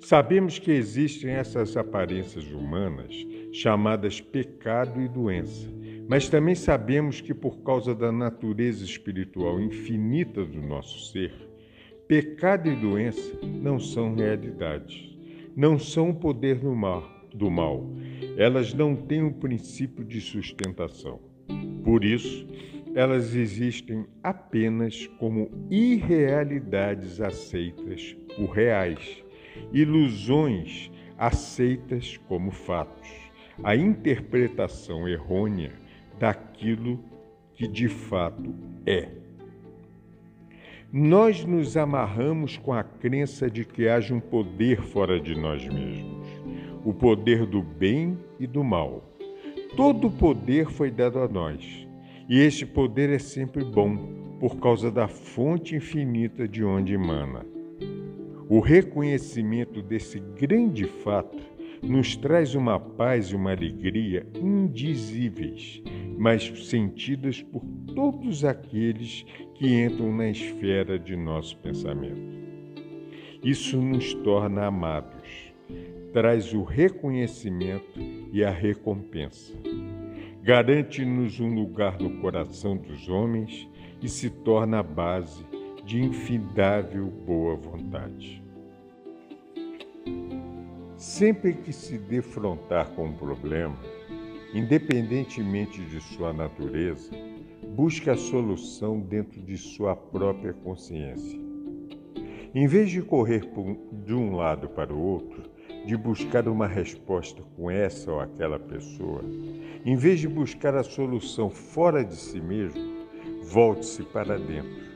Sabemos 0.00 0.60
que 0.60 0.70
existem 0.70 1.32
essas 1.32 1.76
aparências 1.76 2.46
humanas 2.52 3.12
chamadas 3.52 4.20
pecado 4.20 5.00
e 5.00 5.08
doença 5.08 5.81
mas 6.08 6.28
também 6.28 6.54
sabemos 6.54 7.20
que, 7.20 7.32
por 7.32 7.62
causa 7.62 7.94
da 7.94 8.10
natureza 8.10 8.84
espiritual 8.84 9.60
infinita 9.60 10.44
do 10.44 10.60
nosso 10.60 11.10
ser, 11.12 11.32
pecado 12.06 12.68
e 12.68 12.76
doença 12.76 13.38
não 13.42 13.78
são 13.78 14.14
realidades, 14.14 15.16
não 15.56 15.78
são 15.78 16.10
o 16.10 16.14
poder 16.14 16.58
do 16.58 16.74
mal, 16.74 17.02
do 17.34 17.50
mal. 17.50 17.86
Elas 18.36 18.74
não 18.74 18.94
têm 18.94 19.22
o 19.22 19.26
um 19.26 19.32
princípio 19.32 20.04
de 20.04 20.20
sustentação. 20.20 21.20
Por 21.84 22.04
isso, 22.04 22.46
elas 22.94 23.34
existem 23.34 24.04
apenas 24.22 25.06
como 25.18 25.50
irrealidades 25.70 27.20
aceitas 27.20 28.14
por 28.36 28.50
reais, 28.50 29.24
ilusões 29.72 30.90
aceitas 31.16 32.18
como 32.28 32.50
fatos. 32.50 33.08
A 33.62 33.76
interpretação 33.76 35.08
errônea 35.08 35.72
daquilo 36.22 37.00
que 37.52 37.66
de 37.66 37.88
fato 37.88 38.54
é. 38.86 39.08
Nós 40.92 41.44
nos 41.44 41.76
amarramos 41.76 42.56
com 42.56 42.72
a 42.72 42.84
crença 42.84 43.50
de 43.50 43.64
que 43.64 43.88
haja 43.88 44.14
um 44.14 44.20
poder 44.20 44.82
fora 44.82 45.18
de 45.18 45.34
nós 45.34 45.66
mesmos, 45.66 46.28
o 46.84 46.94
poder 46.94 47.44
do 47.44 47.60
bem 47.60 48.16
e 48.38 48.46
do 48.46 48.62
mal. 48.62 49.02
Todo 49.76 50.12
poder 50.12 50.70
foi 50.70 50.92
dado 50.92 51.18
a 51.18 51.26
nós, 51.26 51.88
e 52.28 52.38
este 52.38 52.64
poder 52.66 53.10
é 53.10 53.18
sempre 53.18 53.64
bom, 53.64 53.96
por 54.38 54.60
causa 54.60 54.92
da 54.92 55.08
fonte 55.08 55.74
infinita 55.74 56.46
de 56.46 56.62
onde 56.62 56.94
emana. 56.94 57.44
O 58.48 58.60
reconhecimento 58.60 59.82
desse 59.82 60.20
grande 60.38 60.84
fato 60.84 61.42
nos 61.82 62.14
traz 62.14 62.54
uma 62.54 62.78
paz 62.78 63.26
e 63.26 63.34
uma 63.34 63.50
alegria 63.50 64.24
indizíveis, 64.40 65.82
mas 66.18 66.68
sentidas 66.68 67.42
por 67.42 67.62
todos 67.94 68.44
aqueles 68.44 69.24
que 69.54 69.82
entram 69.82 70.14
na 70.14 70.28
esfera 70.28 70.98
de 70.98 71.16
nosso 71.16 71.56
pensamento. 71.58 72.42
Isso 73.42 73.80
nos 73.80 74.14
torna 74.14 74.66
amados, 74.66 75.52
traz 76.12 76.52
o 76.52 76.62
reconhecimento 76.62 78.00
e 78.32 78.44
a 78.44 78.50
recompensa. 78.50 79.52
Garante-nos 80.42 81.40
um 81.40 81.54
lugar 81.54 81.98
no 81.98 82.20
coração 82.20 82.76
dos 82.76 83.08
homens 83.08 83.68
e 84.00 84.08
se 84.08 84.28
torna 84.28 84.80
a 84.80 84.82
base 84.82 85.44
de 85.84 86.00
infindável 86.00 87.06
boa 87.06 87.56
vontade. 87.56 88.42
Sempre 90.96 91.54
que 91.54 91.72
se 91.72 91.98
defrontar 91.98 92.90
com 92.90 93.06
um 93.06 93.12
problema, 93.12 93.76
independentemente 94.54 95.82
de 95.82 96.00
sua 96.00 96.32
natureza, 96.32 97.10
busque 97.74 98.10
a 98.10 98.16
solução 98.16 99.00
dentro 99.00 99.40
de 99.40 99.56
sua 99.56 99.96
própria 99.96 100.52
consciência. 100.52 101.40
Em 102.54 102.66
vez 102.66 102.90
de 102.90 103.00
correr 103.00 103.48
de 104.04 104.12
um 104.12 104.36
lado 104.36 104.68
para 104.68 104.92
o 104.92 105.00
outro, 105.00 105.42
de 105.86 105.96
buscar 105.96 106.46
uma 106.46 106.66
resposta 106.66 107.42
com 107.56 107.70
essa 107.70 108.12
ou 108.12 108.20
aquela 108.20 108.58
pessoa, 108.58 109.24
em 109.84 109.96
vez 109.96 110.20
de 110.20 110.28
buscar 110.28 110.74
a 110.74 110.82
solução 110.82 111.48
fora 111.48 112.04
de 112.04 112.14
si 112.14 112.40
mesmo, 112.40 113.06
volte-se 113.42 114.02
para 114.02 114.38
dentro. 114.38 114.92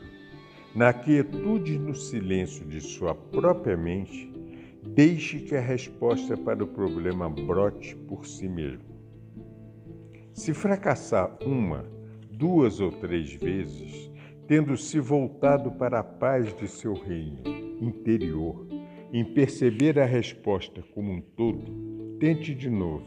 Na 0.75 0.93
quietude 0.93 1.75
e 1.75 1.79
no 1.79 1.95
silêncio 1.95 2.67
de 2.67 2.83
sua 2.83 3.15
própria 3.15 3.77
mente, 3.77 4.31
deixe 4.85 5.41
que 5.41 5.57
a 5.57 5.61
resposta 5.61 6.37
para 6.37 6.63
o 6.63 6.69
problema 6.69 7.29
brote 7.31 7.97
por 7.97 8.27
si 8.27 8.47
mesmo. 8.47 8.86
Se 10.37 10.53
fracassar 10.53 11.35
uma, 11.43 11.87
duas 12.31 12.79
ou 12.79 12.93
três 12.93 13.33
vezes, 13.33 14.13
tendo 14.47 14.77
se 14.77 15.01
voltado 15.01 15.73
para 15.73 16.01
a 16.01 16.05
paz 16.05 16.55
de 16.59 16.69
seu 16.69 16.93
reino 16.93 17.39
interior, 17.81 18.67
em 19.11 19.25
perceber 19.25 19.99
a 19.99 20.05
resposta 20.05 20.85
como 20.95 21.11
um 21.11 21.23
todo, 21.23 22.19
tente 22.21 22.55
de 22.55 22.69
novo. 22.69 23.07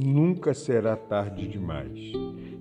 Nunca 0.00 0.54
será 0.54 0.94
tarde 0.94 1.48
demais, 1.48 1.98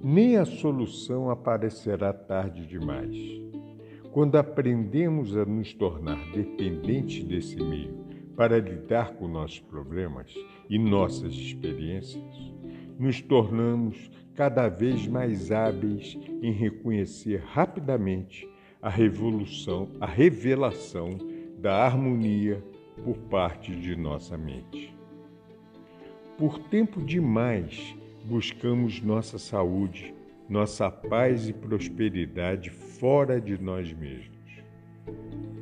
nem 0.03 0.37
a 0.37 0.43
solução 0.43 1.29
aparecerá 1.29 2.11
tarde 2.11 2.65
demais. 2.65 3.15
Quando 4.11 4.37
aprendemos 4.37 5.37
a 5.37 5.45
nos 5.45 5.71
tornar 5.71 6.17
dependentes 6.31 7.23
desse 7.23 7.57
meio 7.57 7.93
para 8.35 8.57
lidar 8.57 9.13
com 9.13 9.27
nossos 9.27 9.59
problemas 9.59 10.33
e 10.67 10.79
nossas 10.79 11.33
experiências, 11.33 12.51
nos 13.01 13.19
tornamos 13.19 14.11
cada 14.35 14.69
vez 14.69 15.07
mais 15.07 15.51
hábeis 15.51 16.15
em 16.39 16.51
reconhecer 16.51 17.41
rapidamente 17.43 18.47
a 18.79 18.89
revolução, 18.89 19.89
a 19.99 20.05
revelação 20.05 21.17
da 21.57 21.83
harmonia 21.83 22.63
por 23.03 23.17
parte 23.17 23.75
de 23.75 23.95
nossa 23.95 24.37
mente. 24.37 24.95
Por 26.37 26.59
tempo 26.59 27.01
demais 27.01 27.95
buscamos 28.25 29.01
nossa 29.01 29.39
saúde, 29.39 30.13
nossa 30.47 30.91
paz 30.91 31.49
e 31.49 31.53
prosperidade 31.53 32.69
fora 32.69 33.41
de 33.41 33.59
nós 33.59 33.91
mesmos. 33.91 34.37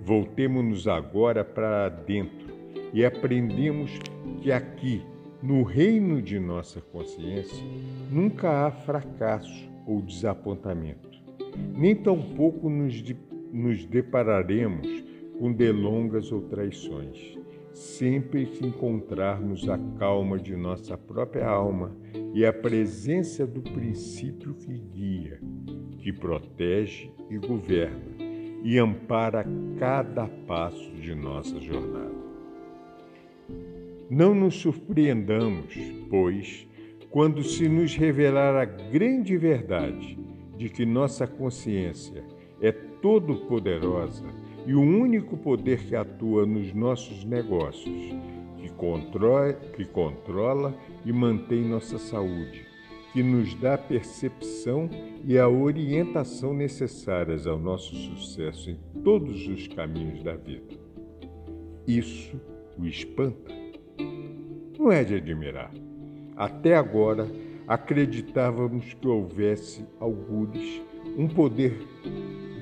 Voltemos-nos 0.04 0.89
agora 0.89 1.45
para 1.45 1.88
dentro 1.88 2.49
e 2.93 3.06
aprendemos 3.06 3.91
que 4.41 4.52
aqui, 4.52 5.02
no 5.41 5.63
reino 5.63 6.21
de 6.21 6.39
nossa 6.39 6.82
consciência, 6.82 7.63
nunca 8.12 8.65
há 8.65 8.71
fracasso 8.71 9.69
ou 9.86 10.02
desapontamento, 10.02 11.10
nem 11.73 11.95
tampouco 11.95 12.69
nos, 12.69 12.93
de, 12.93 13.15
nos 13.52 13.86
depararemos 13.86 14.88
com 15.39 15.52
delongas 15.52 16.32
ou 16.32 16.41
traições. 16.41 17.38
Sempre 17.73 18.45
que 18.45 18.65
encontrarmos 18.65 19.69
a 19.69 19.78
calma 19.97 20.38
de 20.38 20.56
nossa 20.56 20.97
própria 20.97 21.47
alma 21.47 21.95
e 22.34 22.45
a 22.45 22.52
presença 22.52 23.47
do 23.47 23.62
princípio 23.62 24.54
que 24.56 24.73
guia, 24.73 25.39
que 25.99 26.12
protege 26.12 27.10
e 27.30 27.38
governa 27.38 28.17
e 28.63 28.78
ampara 28.78 29.45
cada 29.78 30.28
passo 30.28 30.91
de 30.95 31.15
nossa 31.15 31.60
jornada. 31.62 32.29
Não 34.10 34.34
nos 34.34 34.56
surpreendamos, 34.56 35.76
pois, 36.10 36.67
quando 37.12 37.43
se 37.43 37.69
nos 37.69 37.95
revelar 37.95 38.56
a 38.56 38.65
grande 38.65 39.38
verdade 39.38 40.17
de 40.58 40.67
que 40.67 40.84
nossa 40.84 41.28
consciência 41.28 42.24
é 42.60 42.72
todo-poderosa 42.72 44.26
e 44.65 44.74
o 44.74 44.82
único 44.82 45.38
poder 45.38 45.86
que 45.86 45.95
atua 45.95 46.43
nos 46.45 46.74
nossos 46.74 47.24
negócios, 47.24 48.15
que 48.58 48.69
controla, 48.69 49.54
que 49.54 49.86
controla 49.86 50.76
e 51.06 51.13
mantém 51.13 51.63
nossa 51.63 52.00
saúde, 52.00 52.65
que 53.13 53.22
nos 53.22 53.54
dá 53.54 53.76
a 53.76 53.78
percepção 53.78 54.89
e 55.24 55.38
a 55.38 55.48
orientação 55.48 56.52
necessárias 56.52 57.45
ao 57.45 57.60
nosso 57.60 57.95
sucesso 57.95 58.72
em 58.72 58.78
todos 59.04 59.48
os 59.48 59.67
caminhos 59.67 60.24
da 60.24 60.36
vida. 60.36 60.76
Isso 61.88 62.39
o 62.76 62.88
espanta. 62.88 63.59
Não 64.80 64.94
é 64.94 65.04
de 65.04 65.15
admirar. 65.15 65.74
Até 66.38 66.74
agora, 66.74 67.28
acreditávamos 67.68 68.94
que 68.94 69.06
houvesse 69.06 69.86
algures 70.00 70.82
um 71.18 71.28
poder 71.28 71.78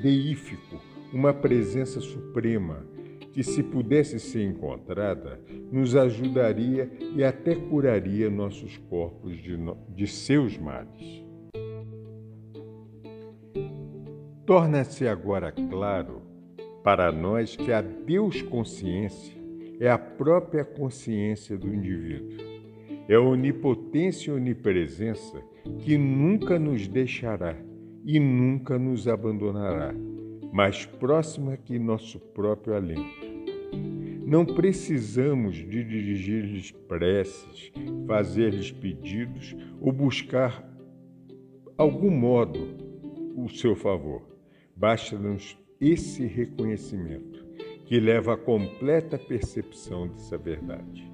deífico 0.02 0.82
uma 1.14 1.32
presença 1.32 2.02
suprema 2.02 2.84
que, 3.32 3.44
se 3.44 3.62
pudesse 3.62 4.20
ser 4.20 4.46
encontrada, 4.46 5.40
nos 5.72 5.96
ajudaria 5.96 6.90
e 7.16 7.24
até 7.24 7.54
curaria 7.54 8.32
nossos 8.32 8.78
corpos 8.90 9.38
de, 9.38 9.56
no... 9.56 9.78
de 9.90 10.08
seus 10.08 10.58
males. 10.58 11.24
Torna-se 14.44 15.08
agora 15.08 15.52
claro 15.52 16.24
para 16.84 17.12
nós 17.12 17.56
que 17.56 17.72
a 17.72 17.82
Deus 17.82 18.42
consciência 18.42 19.37
é 19.80 19.90
a 19.90 19.98
própria 19.98 20.66
consciência 20.66 21.58
do 21.58 21.74
indivíduo. 21.74 22.38
É 23.08 23.16
a 23.16 23.22
onipotência 23.22 24.32
e 24.32 24.34
onipresença 24.34 25.42
que 25.80 25.98
nunca 25.98 26.60
nos 26.60 26.88
deixará 26.88 27.56
e 28.04 28.20
nunca 28.20 28.78
nos 28.78 29.08
abandonará 29.08 29.94
mais 30.52 30.86
próxima 30.86 31.58
que 31.58 31.78
nosso 31.78 32.20
próprio 32.20 32.74
alento. 32.74 33.28
Não 34.26 34.46
precisamos 34.46 35.56
de 35.56 35.84
dirigir-lhes 35.84 36.72
preces, 36.72 37.72
fazer-lhes 38.06 38.72
pedidos 38.72 39.56
ou 39.80 39.92
buscar 39.92 40.68
algum 41.78 42.10
modo 42.10 42.60
o 43.36 43.48
seu 43.50 43.76
favor. 43.76 44.22
Basta-nos 44.76 45.58
esse 45.80 46.26
reconhecimento 46.26 47.37
que 47.88 48.00
leva 48.00 48.34
à 48.34 48.38
completa 48.38 49.18
percepção 49.18 50.08
dessa 50.08 50.38
verdade. 50.38 51.10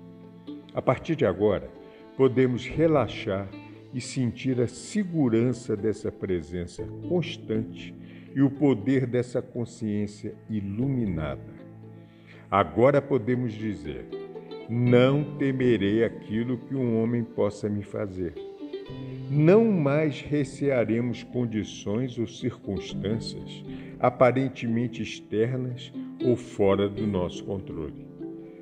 A 0.73 0.81
partir 0.81 1.15
de 1.15 1.25
agora, 1.25 1.69
podemos 2.17 2.65
relaxar 2.65 3.47
e 3.93 4.01
sentir 4.01 4.59
a 4.59 4.67
segurança 4.67 5.77
dessa 5.77 6.11
presença 6.11 6.83
constante 7.07 7.93
e 8.35 8.41
o 8.41 8.49
poder 8.49 9.05
dessa 9.05 9.39
consciência 9.39 10.33
iluminada. 10.49 11.53
Agora 12.49 12.99
podemos 12.99 13.53
dizer: 13.53 14.07
não 14.67 15.37
temerei 15.37 16.03
aquilo 16.03 16.57
que 16.57 16.75
um 16.75 17.01
homem 17.01 17.23
possa 17.23 17.69
me 17.69 17.83
fazer. 17.83 18.33
Não 19.29 19.65
mais 19.65 20.21
recearemos 20.21 21.23
condições 21.23 22.17
ou 22.17 22.27
circunstâncias 22.27 23.63
aparentemente 23.99 25.01
externas 25.01 25.91
ou 26.23 26.35
fora 26.35 26.87
do 26.89 27.07
nosso 27.07 27.43
controle. 27.43 28.05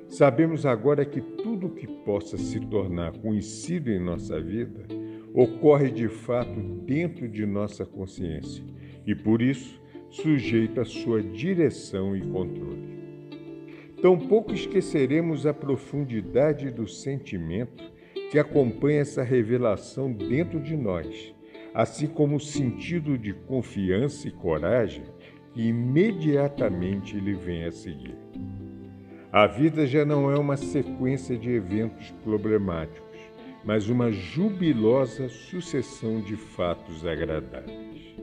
Sabemos 0.08 0.64
agora 0.66 1.04
que 1.04 1.20
tudo 1.20 1.70
que 1.70 1.86
possa 1.86 2.36
se 2.36 2.60
tornar 2.60 3.12
conhecido 3.18 3.90
em 3.90 3.98
nossa 3.98 4.40
vida 4.40 4.86
ocorre 5.34 5.90
de 5.90 6.08
fato 6.08 6.60
dentro 6.84 7.28
de 7.28 7.46
nossa 7.46 7.86
consciência 7.86 8.62
e, 9.06 9.14
por 9.14 9.40
isso, 9.40 9.80
sujeito 10.10 10.80
à 10.80 10.84
sua 10.84 11.22
direção 11.22 12.14
e 12.16 12.20
controle. 12.20 12.92
Tampouco 14.02 14.52
esqueceremos 14.52 15.46
a 15.46 15.54
profundidade 15.54 16.70
do 16.70 16.86
sentimento 16.86 17.91
que 18.32 18.38
acompanha 18.38 19.00
essa 19.00 19.22
revelação 19.22 20.10
dentro 20.10 20.58
de 20.58 20.74
nós, 20.74 21.34
assim 21.74 22.06
como 22.06 22.36
o 22.36 22.40
sentido 22.40 23.18
de 23.18 23.34
confiança 23.34 24.26
e 24.26 24.30
coragem 24.30 25.04
que 25.52 25.68
imediatamente 25.68 27.20
lhe 27.20 27.34
vem 27.34 27.64
a 27.64 27.70
seguir. 27.70 28.16
A 29.30 29.46
vida 29.46 29.86
já 29.86 30.06
não 30.06 30.30
é 30.30 30.38
uma 30.38 30.56
sequência 30.56 31.36
de 31.36 31.50
eventos 31.50 32.10
problemáticos, 32.24 33.20
mas 33.66 33.90
uma 33.90 34.10
jubilosa 34.10 35.28
sucessão 35.28 36.22
de 36.22 36.34
fatos 36.34 37.06
agradáveis. 37.06 38.16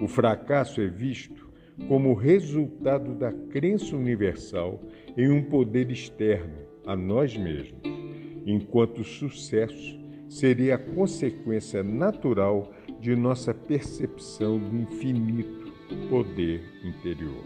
O 0.00 0.06
fracasso 0.06 0.80
é 0.80 0.86
visto 0.86 1.50
como 1.88 2.14
resultado 2.14 3.12
da 3.12 3.32
crença 3.32 3.96
universal 3.96 4.80
em 5.16 5.28
um 5.28 5.42
poder 5.42 5.90
externo 5.90 6.58
a 6.86 6.94
nós 6.94 7.36
mesmos, 7.36 8.01
enquanto 8.46 9.00
o 9.00 9.04
sucesso 9.04 10.00
seria 10.28 10.76
a 10.76 10.78
consequência 10.78 11.82
natural 11.82 12.72
de 13.00 13.14
nossa 13.14 13.52
percepção 13.52 14.58
do 14.58 14.76
infinito 14.76 15.72
poder 16.08 16.62
interior. 16.84 17.44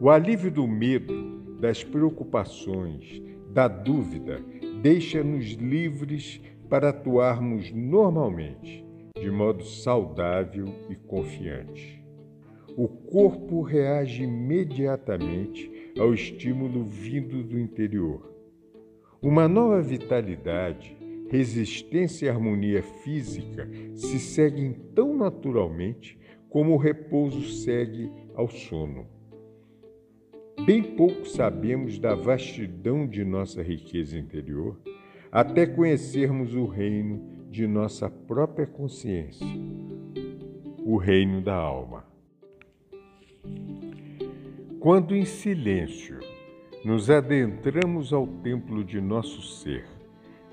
O 0.00 0.10
alívio 0.10 0.50
do 0.50 0.66
medo, 0.66 1.56
das 1.60 1.82
preocupações, 1.82 3.22
da 3.50 3.68
dúvida, 3.68 4.40
deixa-nos 4.82 5.52
livres 5.52 6.40
para 6.68 6.90
atuarmos 6.90 7.72
normalmente, 7.72 8.84
de 9.18 9.30
modo 9.30 9.64
saudável 9.64 10.66
e 10.90 10.96
confiante. 10.96 12.04
O 12.76 12.88
corpo 12.88 13.62
reage 13.62 14.24
imediatamente 14.24 15.92
ao 15.98 16.12
estímulo 16.12 16.84
vindo 16.84 17.42
do 17.42 17.58
interior. 17.58 18.35
Uma 19.26 19.48
nova 19.48 19.82
vitalidade, 19.82 20.96
resistência 21.28 22.26
e 22.26 22.28
harmonia 22.28 22.80
física 22.80 23.68
se 23.92 24.20
seguem 24.20 24.72
tão 24.94 25.16
naturalmente 25.16 26.16
como 26.48 26.74
o 26.74 26.76
repouso 26.76 27.42
segue 27.42 28.08
ao 28.36 28.48
sono. 28.48 29.04
Bem 30.64 30.80
pouco 30.80 31.26
sabemos 31.26 31.98
da 31.98 32.14
vastidão 32.14 33.04
de 33.04 33.24
nossa 33.24 33.64
riqueza 33.64 34.16
interior 34.16 34.78
até 35.32 35.66
conhecermos 35.66 36.54
o 36.54 36.64
reino 36.64 37.48
de 37.50 37.66
nossa 37.66 38.08
própria 38.08 38.64
consciência, 38.64 39.44
o 40.84 40.96
reino 40.98 41.40
da 41.42 41.56
alma. 41.56 42.06
Quando 44.78 45.16
em 45.16 45.24
silêncio 45.24 46.20
nos 46.86 47.10
adentramos 47.10 48.12
ao 48.12 48.28
templo 48.28 48.84
de 48.84 49.00
nosso 49.00 49.42
ser 49.42 49.84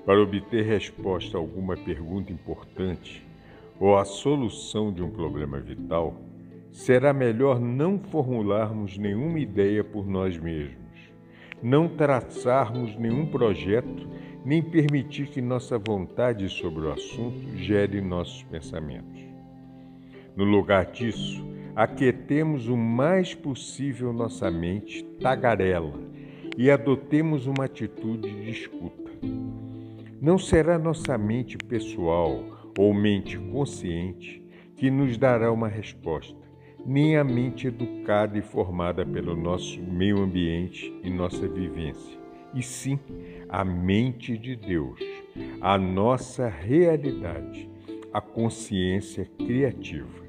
para 0.04 0.20
obter 0.20 0.64
resposta 0.64 1.36
a 1.36 1.40
alguma 1.40 1.76
pergunta 1.76 2.32
importante 2.32 3.24
ou 3.78 3.96
a 3.96 4.04
solução 4.04 4.92
de 4.92 5.00
um 5.00 5.08
problema 5.08 5.60
vital, 5.60 6.20
será 6.72 7.12
melhor 7.12 7.60
não 7.60 8.00
formularmos 8.00 8.98
nenhuma 8.98 9.38
ideia 9.38 9.84
por 9.84 10.08
nós 10.08 10.36
mesmos, 10.36 10.98
não 11.62 11.86
traçarmos 11.86 12.96
nenhum 12.96 13.26
projeto, 13.26 14.08
nem 14.44 14.60
permitir 14.60 15.28
que 15.28 15.40
nossa 15.40 15.78
vontade 15.78 16.48
sobre 16.48 16.86
o 16.86 16.92
assunto 16.92 17.56
gere 17.58 18.00
nossos 18.00 18.42
pensamentos. 18.42 19.22
No 20.34 20.42
lugar 20.42 20.86
disso, 20.86 21.46
aquietemos 21.76 22.66
o 22.66 22.76
mais 22.76 23.36
possível 23.36 24.12
nossa 24.12 24.50
mente 24.50 25.04
tagarela 25.20 26.12
e 26.56 26.70
adotemos 26.70 27.46
uma 27.46 27.64
atitude 27.64 28.30
de 28.30 28.50
escuta. 28.50 29.10
Não 30.20 30.38
será 30.38 30.78
nossa 30.78 31.18
mente 31.18 31.58
pessoal 31.58 32.42
ou 32.78 32.94
mente 32.94 33.38
consciente 33.38 34.42
que 34.76 34.90
nos 34.90 35.16
dará 35.16 35.52
uma 35.52 35.68
resposta, 35.68 36.38
nem 36.84 37.16
a 37.16 37.24
mente 37.24 37.68
educada 37.68 38.38
e 38.38 38.42
formada 38.42 39.04
pelo 39.04 39.36
nosso 39.36 39.80
meio 39.82 40.18
ambiente 40.22 40.92
e 41.02 41.10
nossa 41.10 41.46
vivência, 41.46 42.18
e 42.54 42.62
sim 42.62 42.98
a 43.48 43.64
mente 43.64 44.36
de 44.36 44.56
Deus, 44.56 45.00
a 45.60 45.78
nossa 45.78 46.48
realidade, 46.48 47.68
a 48.12 48.20
consciência 48.20 49.28
criativa. 49.38 50.23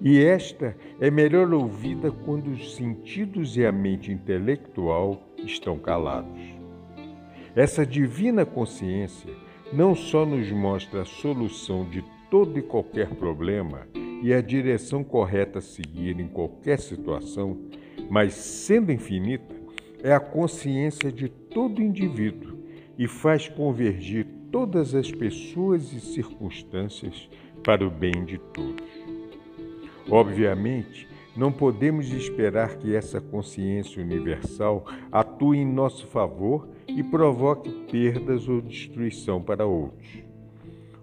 E 0.00 0.22
esta 0.22 0.76
é 1.00 1.10
melhor 1.10 1.52
ouvida 1.52 2.10
quando 2.10 2.50
os 2.50 2.74
sentidos 2.74 3.56
e 3.56 3.64
a 3.64 3.72
mente 3.72 4.12
intelectual 4.12 5.22
estão 5.38 5.78
calados. 5.78 6.40
Essa 7.54 7.86
divina 7.86 8.44
consciência 8.44 9.32
não 9.72 9.94
só 9.94 10.26
nos 10.26 10.50
mostra 10.52 11.02
a 11.02 11.06
solução 11.06 11.88
de 11.88 12.04
todo 12.30 12.58
e 12.58 12.62
qualquer 12.62 13.08
problema, 13.14 13.86
e 14.22 14.32
a 14.32 14.40
direção 14.40 15.04
correta 15.04 15.58
a 15.58 15.62
seguir 15.62 16.18
em 16.18 16.28
qualquer 16.28 16.78
situação, 16.78 17.58
mas 18.10 18.34
sendo 18.34 18.92
infinita, 18.92 19.54
é 20.02 20.12
a 20.12 20.20
consciência 20.20 21.10
de 21.10 21.28
todo 21.28 21.82
indivíduo 21.82 22.58
e 22.98 23.06
faz 23.06 23.48
convergir 23.48 24.26
todas 24.50 24.94
as 24.94 25.10
pessoas 25.10 25.92
e 25.92 26.00
circunstâncias 26.00 27.28
para 27.62 27.86
o 27.86 27.90
bem 27.90 28.24
de 28.24 28.38
todos. 28.38 28.95
Obviamente, 30.10 31.08
não 31.36 31.52
podemos 31.52 32.10
esperar 32.12 32.76
que 32.78 32.94
essa 32.94 33.20
consciência 33.20 34.02
universal 34.02 34.86
atue 35.12 35.58
em 35.58 35.66
nosso 35.66 36.06
favor 36.06 36.68
e 36.88 37.02
provoque 37.02 37.70
perdas 37.90 38.48
ou 38.48 38.60
destruição 38.60 39.42
para 39.42 39.66
outros. 39.66 40.24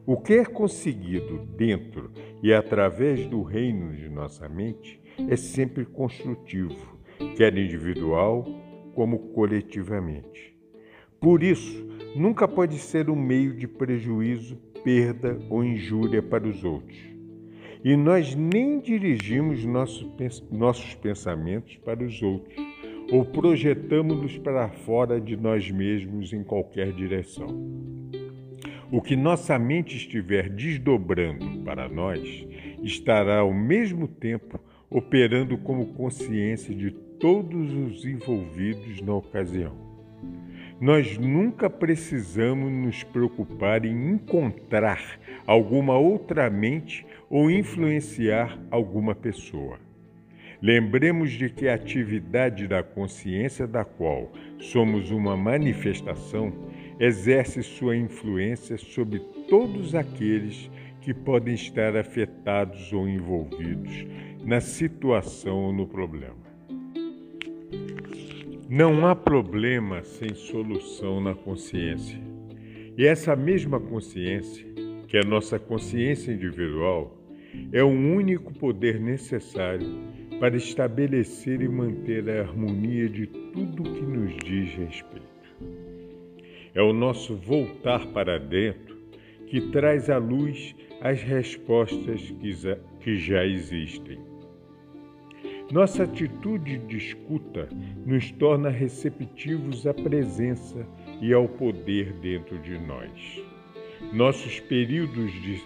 O 0.06 0.18
que 0.18 0.34
é 0.34 0.46
conseguido 0.46 1.46
dentro 1.56 2.12
e 2.42 2.54
através 2.54 3.26
do 3.28 3.42
reino 3.42 3.94
de 3.94 4.10
nossa 4.10 4.50
mente 4.50 5.00
é 5.30 5.36
sempre 5.36 5.86
construtivo, 5.86 6.98
quer 7.38 7.58
individual 7.58 8.46
como 8.96 9.20
coletivamente. 9.34 10.58
Por 11.22 11.44
isso, 11.44 11.88
nunca 12.16 12.48
pode 12.48 12.78
ser 12.80 13.10
um 13.10 13.16
meio 13.16 13.56
de 13.56 13.68
prejuízo, 13.68 14.58
perda 14.84 15.40
ou 15.50 15.64
injúria 15.64 16.22
para 16.22 16.48
os 16.48 16.64
outros. 16.64 17.13
E 17.84 17.98
nós 17.98 18.34
nem 18.34 18.80
dirigimos 18.80 19.66
nossos 19.66 20.96
pensamentos 20.96 21.78
para 21.78 22.04
os 22.04 22.22
outros 22.22 22.56
ou 23.12 23.26
projetamos-los 23.26 24.38
para 24.38 24.70
fora 24.70 25.20
de 25.20 25.36
nós 25.36 25.70
mesmos 25.70 26.32
em 26.32 26.44
qualquer 26.44 26.94
direção. 26.94 27.48
O 28.92 29.02
que 29.02 29.16
nossa 29.16 29.58
mente 29.60 29.98
estiver 29.98 30.50
desdobrando 30.50 31.64
para 31.64 31.90
nós 31.90 32.48
estará 32.82 33.40
ao 33.40 33.54
mesmo 33.54 34.08
tempo 34.08 34.60
operando 34.90 35.58
como 35.58 35.88
consciência 35.88 36.74
de 36.74 36.92
todos 36.92 37.74
os 37.74 38.06
envolvidos 38.06 39.02
na 39.02 39.16
ocasião. 39.16 39.76
Nós 40.80 41.18
nunca 41.18 41.70
precisamos 41.70 42.72
nos 42.72 43.04
preocupar 43.04 43.86
em 43.86 44.12
encontrar 44.12 45.20
alguma 45.48 45.98
outra 45.98 46.50
mente 46.50 47.06
ou 47.34 47.50
influenciar 47.50 48.60
alguma 48.70 49.16
pessoa. 49.16 49.80
Lembremos 50.62 51.32
de 51.32 51.50
que 51.50 51.68
a 51.68 51.74
atividade 51.74 52.68
da 52.68 52.84
consciência 52.84 53.66
da 53.66 53.84
qual 53.84 54.32
somos 54.60 55.10
uma 55.10 55.36
manifestação 55.36 56.54
exerce 57.00 57.64
sua 57.64 57.98
influência 57.98 58.78
sobre 58.78 59.18
todos 59.50 59.96
aqueles 59.96 60.70
que 61.02 61.12
podem 61.12 61.56
estar 61.56 61.98
afetados 61.98 62.94
ou 62.94 63.10
envolvidos 63.10 64.06
na 64.46 64.62
situação 64.62 65.58
ou 65.58 65.74
no 65.74 65.88
problema. 65.88 66.38
Não 68.70 69.08
há 69.08 69.16
problema 69.16 70.04
sem 70.04 70.36
solução 70.36 71.20
na 71.20 71.34
consciência. 71.34 72.22
E 72.96 73.08
essa 73.08 73.36
mesma 73.36 73.80
consciência, 73.80 74.64
que 75.08 75.18
é 75.18 75.22
a 75.22 75.28
nossa 75.28 75.58
consciência 75.58 76.32
individual, 76.32 77.23
é 77.72 77.84
o 77.84 77.90
único 77.90 78.54
poder 78.54 79.00
necessário 79.00 79.88
para 80.40 80.58
estabelecer 80.58 81.62
e 81.62 81.68
manter 81.68 82.30
a 82.30 82.42
harmonia 82.42 83.08
de 83.08 83.28
tudo 83.28 83.84
que 83.84 84.02
nos 84.02 84.36
diz 84.44 84.76
respeito. 84.76 85.24
É 86.74 86.82
o 86.82 86.92
nosso 86.92 87.36
voltar 87.36 88.06
para 88.08 88.40
dentro 88.40 88.98
que 89.48 89.62
traz 89.72 90.10
à 90.10 90.18
luz 90.18 90.76
as 91.02 91.22
respostas 91.22 92.34
que 93.00 93.18
já 93.18 93.46
existem. 93.46 94.18
Nossa 95.72 96.04
atitude 96.04 96.78
de 96.80 96.98
escuta 96.98 97.68
nos 98.06 98.32
torna 98.32 98.70
receptivos 98.70 99.88
à 99.88 99.94
presença 99.94 100.86
e 101.22 101.34
ao 101.34 101.48
poder 101.48 102.14
dentro 102.14 102.60
de 102.60 102.78
nós. 102.78 103.44
Nossos 104.12 104.60
períodos 104.60 105.32
de, 105.42 105.64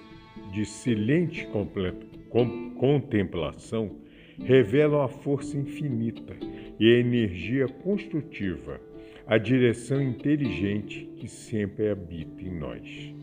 de 0.57 0.65
silente 0.65 1.47
contemplação 2.79 3.91
revelam 4.43 5.03
a 5.03 5.07
força 5.07 5.55
infinita 5.55 6.35
e 6.79 6.95
a 6.95 6.99
energia 6.99 7.67
construtiva 7.67 8.81
a 9.27 9.37
direção 9.37 10.01
inteligente 10.01 11.07
que 11.17 11.27
sempre 11.27 11.89
habita 11.89 12.41
em 12.41 12.57
nós. 12.57 13.13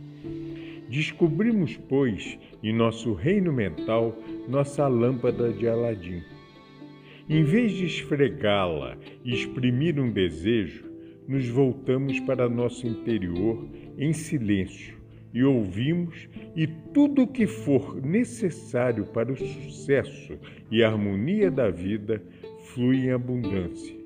Descobrimos, 0.88 1.76
pois, 1.88 2.38
em 2.62 2.72
nosso 2.72 3.14
reino 3.14 3.52
mental, 3.52 4.16
nossa 4.48 4.86
lâmpada 4.86 5.52
de 5.52 5.66
Aladim. 5.66 6.22
Em 7.28 7.42
vez 7.42 7.72
de 7.72 7.86
esfregá-la 7.86 8.96
e 9.24 9.34
exprimir 9.34 9.98
um 9.98 10.08
desejo, 10.12 10.84
nos 11.26 11.48
voltamos 11.48 12.20
para 12.20 12.48
nosso 12.48 12.86
interior 12.86 13.66
em 13.98 14.12
silêncio 14.12 14.93
e 15.34 15.42
ouvimos, 15.42 16.28
e 16.54 16.66
tudo 16.66 17.22
o 17.22 17.26
que 17.26 17.46
for 17.46 18.00
necessário 18.00 19.04
para 19.06 19.32
o 19.32 19.36
sucesso 19.36 20.38
e 20.70 20.82
harmonia 20.82 21.50
da 21.50 21.68
vida 21.68 22.22
flui 22.60 23.06
em 23.06 23.10
abundância 23.10 24.04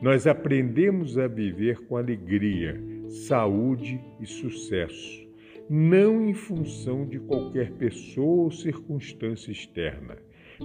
nós 0.00 0.26
aprendemos 0.26 1.18
a 1.18 1.26
viver 1.26 1.78
com 1.80 1.96
alegria, 1.96 2.80
saúde 3.06 4.00
e 4.18 4.26
sucesso, 4.26 5.28
não 5.68 6.26
em 6.26 6.32
função 6.32 7.06
de 7.06 7.20
qualquer 7.20 7.72
pessoa 7.72 8.44
ou 8.44 8.50
circunstância 8.50 9.52
externa, 9.52 10.16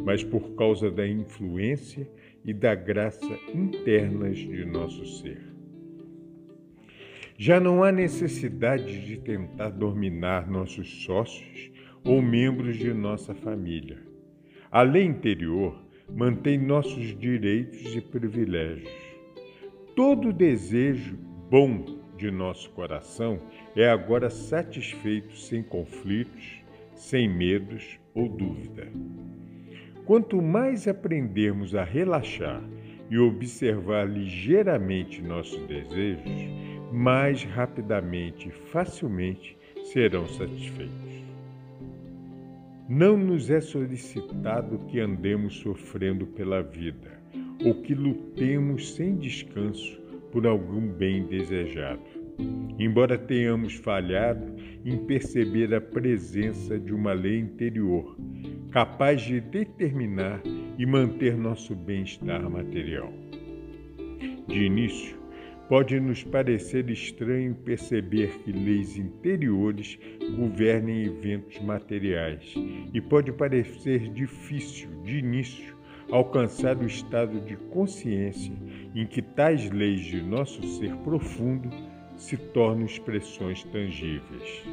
mas 0.05 0.23
por 0.23 0.55
causa 0.55 0.89
da 0.89 1.05
influência 1.05 2.09
e 2.45 2.53
da 2.53 2.73
graça 2.75 3.37
internas 3.53 4.37
de 4.37 4.63
nosso 4.63 5.05
ser. 5.05 5.54
Já 7.37 7.59
não 7.59 7.83
há 7.83 7.91
necessidade 7.91 9.05
de 9.05 9.17
tentar 9.17 9.69
dominar 9.69 10.49
nossos 10.49 11.03
sócios 11.03 11.71
ou 12.03 12.21
membros 12.21 12.77
de 12.77 12.93
nossa 12.93 13.33
família. 13.33 13.99
A 14.71 14.81
lei 14.81 15.03
interior 15.03 15.77
mantém 16.09 16.57
nossos 16.57 17.17
direitos 17.17 17.95
e 17.95 18.01
privilégios 18.01 19.05
Todo 19.95 20.33
desejo 20.33 21.17
bom 21.49 21.85
de 22.17 22.29
nosso 22.29 22.69
coração 22.71 23.39
é 23.77 23.87
agora 23.87 24.29
satisfeito 24.29 25.37
sem 25.37 25.63
conflitos, 25.63 26.61
sem 26.93 27.29
medos 27.29 27.97
ou 28.13 28.27
dúvida. 28.27 28.89
Quanto 30.05 30.41
mais 30.41 30.85
aprendermos 30.85 31.73
a 31.75 31.85
relaxar 31.85 32.61
e 33.09 33.17
observar 33.17 34.03
ligeiramente 34.03 35.21
nossos 35.21 35.65
desejos, 35.65 36.43
mais 36.91 37.43
rapidamente 37.43 38.49
e 38.49 38.51
facilmente 38.51 39.57
serão 39.83 40.27
satisfeitos. 40.27 41.23
Não 42.87 43.17
nos 43.17 43.49
é 43.49 43.59
solicitado 43.59 44.79
que 44.87 44.99
andemos 44.99 45.57
sofrendo 45.57 46.27
pela 46.27 46.61
vida 46.61 47.19
ou 47.65 47.81
que 47.81 47.95
lutemos 47.95 48.93
sem 48.93 49.15
descanso 49.15 49.99
por 50.31 50.45
algum 50.45 50.87
bem 50.87 51.25
desejado. 51.25 52.03
Embora 52.77 53.17
tenhamos 53.17 53.75
falhado 53.75 54.53
em 54.83 54.97
perceber 55.05 55.73
a 55.73 55.81
presença 55.81 56.77
de 56.77 56.93
uma 56.93 57.13
lei 57.13 57.39
interior 57.39 58.15
capaz 58.71 59.21
de 59.21 59.39
determinar 59.39 60.41
e 60.77 60.85
manter 60.85 61.37
nosso 61.37 61.73
bem-estar 61.73 62.49
material. 62.49 63.11
De 64.47 64.65
início, 64.65 65.17
pode 65.67 65.99
nos 65.99 66.23
parecer 66.23 66.89
estranho 66.89 67.55
perceber 67.55 68.29
que 68.43 68.51
leis 68.51 68.97
interiores 68.97 69.97
governem 70.37 71.05
eventos 71.05 71.59
materiais 71.59 72.53
e 72.93 73.01
pode 73.01 73.31
parecer 73.31 74.11
difícil, 74.13 74.89
de 75.03 75.19
início, 75.19 75.75
alcançar 76.11 76.77
o 76.77 76.85
estado 76.85 77.39
de 77.41 77.55
consciência 77.55 78.53
em 78.93 79.07
que 79.07 79.21
tais 79.21 79.69
leis 79.71 80.05
de 80.05 80.21
nosso 80.21 80.61
ser 80.77 80.95
profundo 80.97 81.69
se 82.15 82.37
tornam 82.37 82.85
expressões 82.85 83.63
tangíveis. 83.63 84.63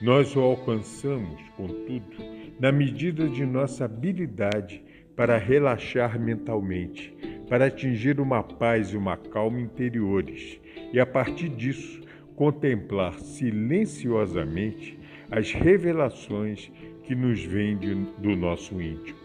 Nós 0.00 0.34
o 0.36 0.40
alcançamos, 0.40 1.40
contudo, 1.56 2.16
na 2.58 2.72
medida 2.72 3.28
de 3.28 3.44
nossa 3.44 3.84
habilidade 3.84 4.82
para 5.14 5.38
relaxar 5.38 6.20
mentalmente, 6.20 7.16
para 7.48 7.66
atingir 7.66 8.20
uma 8.20 8.42
paz 8.42 8.92
e 8.92 8.96
uma 8.96 9.16
calma 9.16 9.60
interiores 9.60 10.60
e, 10.92 10.98
a 10.98 11.06
partir 11.06 11.48
disso, 11.48 12.00
contemplar 12.34 13.18
silenciosamente 13.18 14.98
as 15.30 15.52
revelações 15.52 16.70
que 17.04 17.14
nos 17.14 17.42
vêm 17.42 17.76
de, 17.78 17.94
do 17.94 18.36
nosso 18.36 18.80
íntimo. 18.80 19.18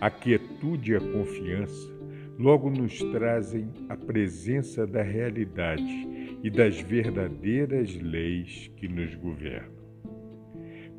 A 0.00 0.10
quietude 0.10 0.92
e 0.92 0.96
a 0.96 1.00
confiança 1.00 1.90
logo 2.38 2.70
nos 2.70 2.98
trazem 3.12 3.68
a 3.88 3.96
presença 3.96 4.86
da 4.86 5.02
realidade 5.02 6.38
e 6.42 6.48
das 6.48 6.80
verdadeiras 6.80 7.94
leis 7.96 8.70
que 8.76 8.88
nos 8.88 9.14
governam. 9.14 9.79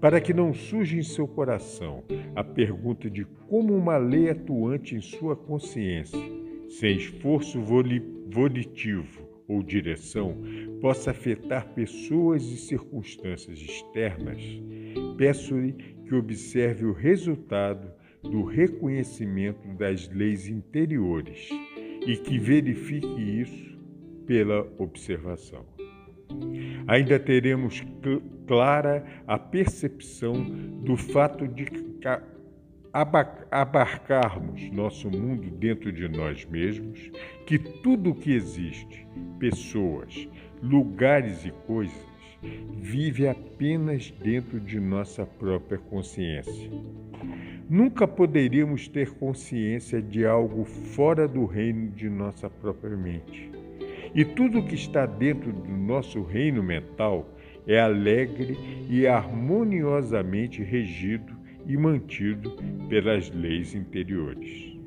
Para 0.01 0.19
que 0.19 0.33
não 0.33 0.51
surja 0.51 0.97
em 0.97 1.03
seu 1.03 1.27
coração 1.27 2.03
a 2.35 2.43
pergunta 2.43 3.07
de 3.07 3.23
como 3.47 3.75
uma 3.75 3.97
lei 3.97 4.31
atuante 4.31 4.95
em 4.95 4.99
sua 4.99 5.35
consciência, 5.35 6.19
sem 6.67 6.97
esforço 6.97 7.61
volitivo 7.61 9.21
ou 9.47 9.61
direção, 9.61 10.35
possa 10.81 11.11
afetar 11.11 11.75
pessoas 11.75 12.43
e 12.45 12.57
circunstâncias 12.57 13.59
externas, 13.59 14.41
peço-lhe 15.17 15.73
que 16.07 16.15
observe 16.15 16.83
o 16.85 16.93
resultado 16.93 17.91
do 18.23 18.43
reconhecimento 18.43 19.67
das 19.77 20.09
leis 20.09 20.47
interiores 20.47 21.47
e 22.07 22.17
que 22.17 22.39
verifique 22.39 23.21
isso 23.41 23.79
pela 24.25 24.67
observação. 24.79 25.70
Ainda 26.87 27.19
teremos 27.19 27.83
clara 28.47 29.05
a 29.27 29.37
percepção 29.37 30.33
do 30.83 30.97
fato 30.97 31.47
de 31.47 31.65
abarcarmos 33.49 34.69
nosso 34.71 35.09
mundo 35.09 35.49
dentro 35.51 35.91
de 35.91 36.07
nós 36.07 36.45
mesmos, 36.45 37.11
que 37.45 37.57
tudo 37.57 38.09
o 38.09 38.15
que 38.15 38.33
existe, 38.33 39.07
pessoas, 39.39 40.27
lugares 40.61 41.45
e 41.45 41.51
coisas, 41.65 42.11
vive 42.73 43.27
apenas 43.27 44.11
dentro 44.11 44.59
de 44.59 44.79
nossa 44.79 45.25
própria 45.25 45.77
consciência. 45.77 46.69
Nunca 47.69 48.05
poderíamos 48.07 48.87
ter 48.87 49.11
consciência 49.11 50.01
de 50.01 50.25
algo 50.25 50.65
fora 50.65 51.27
do 51.27 51.45
reino 51.45 51.89
de 51.91 52.09
nossa 52.09 52.49
própria 52.49 52.97
mente. 52.97 53.49
E 54.13 54.25
tudo 54.25 54.63
que 54.63 54.75
está 54.75 55.05
dentro 55.05 55.53
do 55.53 55.71
nosso 55.71 56.21
reino 56.21 56.61
mental 56.61 57.33
é 57.65 57.79
alegre 57.79 58.57
e 58.89 59.07
harmoniosamente 59.07 60.61
regido 60.61 61.33
e 61.65 61.77
mantido 61.77 62.51
pelas 62.89 63.29
leis 63.31 63.73
interiores. 63.73 64.77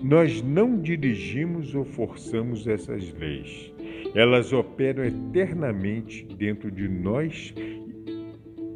Nós 0.00 0.40
não 0.42 0.80
dirigimos 0.80 1.74
ou 1.74 1.84
forçamos 1.84 2.66
essas 2.66 3.12
leis. 3.14 3.72
Elas 4.14 4.52
operam 4.52 5.04
eternamente 5.04 6.24
dentro 6.36 6.70
de 6.70 6.88
nós 6.88 7.52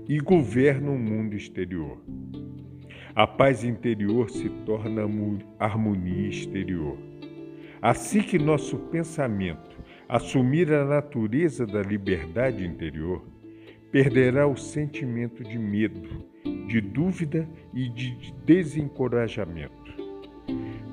e 0.08 0.18
governam 0.18 0.96
o 0.96 0.98
mundo 0.98 1.34
exterior. 1.34 1.98
A 3.14 3.26
paz 3.26 3.62
interior 3.62 4.30
se 4.30 4.48
torna 4.66 5.02
harmonia 5.58 6.28
exterior. 6.28 7.11
Assim 7.82 8.22
que 8.22 8.38
nosso 8.38 8.78
pensamento 8.78 9.76
assumir 10.08 10.72
a 10.72 10.84
natureza 10.84 11.66
da 11.66 11.82
liberdade 11.82 12.64
interior, 12.64 13.26
perderá 13.90 14.46
o 14.46 14.56
sentimento 14.56 15.42
de 15.42 15.58
medo, 15.58 16.24
de 16.68 16.80
dúvida 16.80 17.48
e 17.74 17.88
de 17.88 18.32
desencorajamento. 18.46 19.92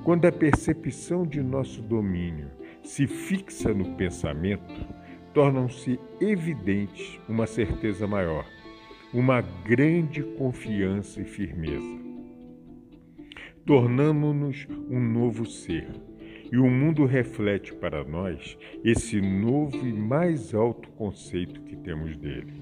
Quando 0.02 0.26
a 0.26 0.32
percepção 0.32 1.24
de 1.24 1.40
nosso 1.40 1.80
domínio 1.80 2.50
se 2.82 3.06
fixa 3.06 3.72
no 3.72 3.94
pensamento, 3.94 4.74
tornam-se 5.32 5.96
evidentes 6.20 7.20
uma 7.28 7.46
certeza 7.46 8.06
maior, 8.06 8.44
uma 9.14 9.40
grande 9.40 10.22
confiança 10.22 11.20
e 11.20 11.24
firmeza 11.24 12.10
tornamo-nos 13.66 14.66
um 14.88 14.98
novo 14.98 15.46
ser. 15.46 16.09
E 16.52 16.58
o 16.58 16.68
mundo 16.68 17.04
reflete 17.04 17.72
para 17.72 18.02
nós 18.02 18.58
esse 18.84 19.20
novo 19.20 19.86
e 19.86 19.92
mais 19.92 20.52
alto 20.52 20.88
conceito 20.90 21.60
que 21.62 21.76
temos 21.76 22.16
dele. 22.16 22.52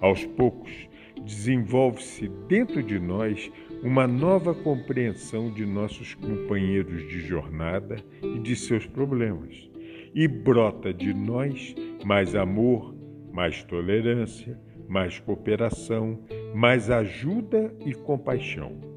Aos 0.00 0.24
poucos, 0.24 0.88
desenvolve-se 1.24 2.28
dentro 2.48 2.82
de 2.82 2.98
nós 2.98 3.50
uma 3.82 4.06
nova 4.06 4.54
compreensão 4.54 5.52
de 5.52 5.64
nossos 5.64 6.14
companheiros 6.14 7.08
de 7.08 7.20
jornada 7.20 7.96
e 8.22 8.38
de 8.38 8.56
seus 8.56 8.86
problemas, 8.86 9.70
e 10.14 10.26
brota 10.26 10.92
de 10.92 11.14
nós 11.14 11.74
mais 12.04 12.34
amor, 12.34 12.94
mais 13.32 13.62
tolerância, 13.62 14.58
mais 14.88 15.20
cooperação, 15.20 16.18
mais 16.54 16.90
ajuda 16.90 17.72
e 17.86 17.94
compaixão. 17.94 18.89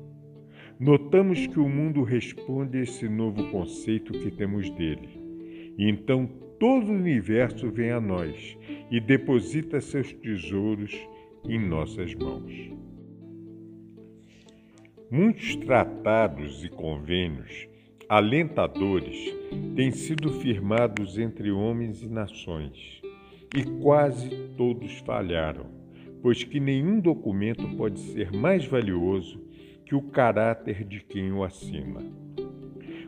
Notamos 0.79 1.45
que 1.47 1.59
o 1.59 1.69
mundo 1.69 2.03
responde 2.03 2.79
a 2.79 2.81
esse 2.81 3.07
novo 3.07 3.49
conceito 3.51 4.11
que 4.13 4.31
temos 4.31 4.69
dele. 4.71 5.09
E 5.77 5.89
então 5.89 6.25
todo 6.59 6.87
o 6.87 6.95
universo 6.95 7.69
vem 7.69 7.91
a 7.91 8.01
nós 8.01 8.57
e 8.89 8.99
deposita 8.99 9.79
seus 9.79 10.11
tesouros 10.13 10.95
em 11.47 11.59
nossas 11.59 12.13
mãos. 12.15 12.71
Muitos 15.11 15.55
tratados 15.57 16.63
e 16.63 16.69
convênios 16.69 17.67
alentadores 18.09 19.33
têm 19.75 19.91
sido 19.91 20.29
firmados 20.39 21.17
entre 21.17 21.51
homens 21.51 22.01
e 22.01 22.07
nações, 22.07 23.01
e 23.55 23.63
quase 23.81 24.29
todos 24.57 24.99
falharam, 24.99 25.65
pois 26.21 26.43
que 26.43 26.59
nenhum 26.59 26.99
documento 26.99 27.67
pode 27.75 27.99
ser 27.99 28.31
mais 28.31 28.65
valioso 28.65 29.39
que 29.93 29.95
o 29.95 30.01
caráter 30.01 30.83
de 30.83 31.01
quem 31.01 31.31
o 31.31 31.43
assina. 31.43 32.01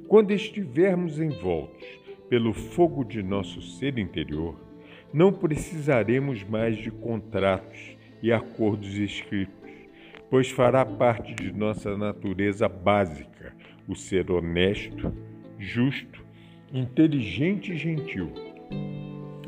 Quando 0.07 0.29
estivermos 0.29 1.19
envoltos 1.19 1.83
pelo 2.29 2.53
fogo 2.53 3.03
de 3.03 3.23
nosso 3.23 3.59
ser 3.59 3.97
interior, 3.97 4.55
não 5.11 5.33
precisaremos 5.33 6.43
mais 6.43 6.77
de 6.77 6.91
contratos 6.91 7.97
e 8.21 8.31
acordos 8.31 8.99
escritos, 8.99 9.71
pois 10.29 10.51
fará 10.51 10.85
parte 10.85 11.33
de 11.33 11.51
nossa 11.51 11.97
natureza 11.97 12.69
básica 12.69 13.55
o 13.87 13.95
ser 13.95 14.29
honesto, 14.29 15.11
justo, 15.57 16.23
inteligente 16.71 17.73
e 17.73 17.77
gentil. 17.77 18.31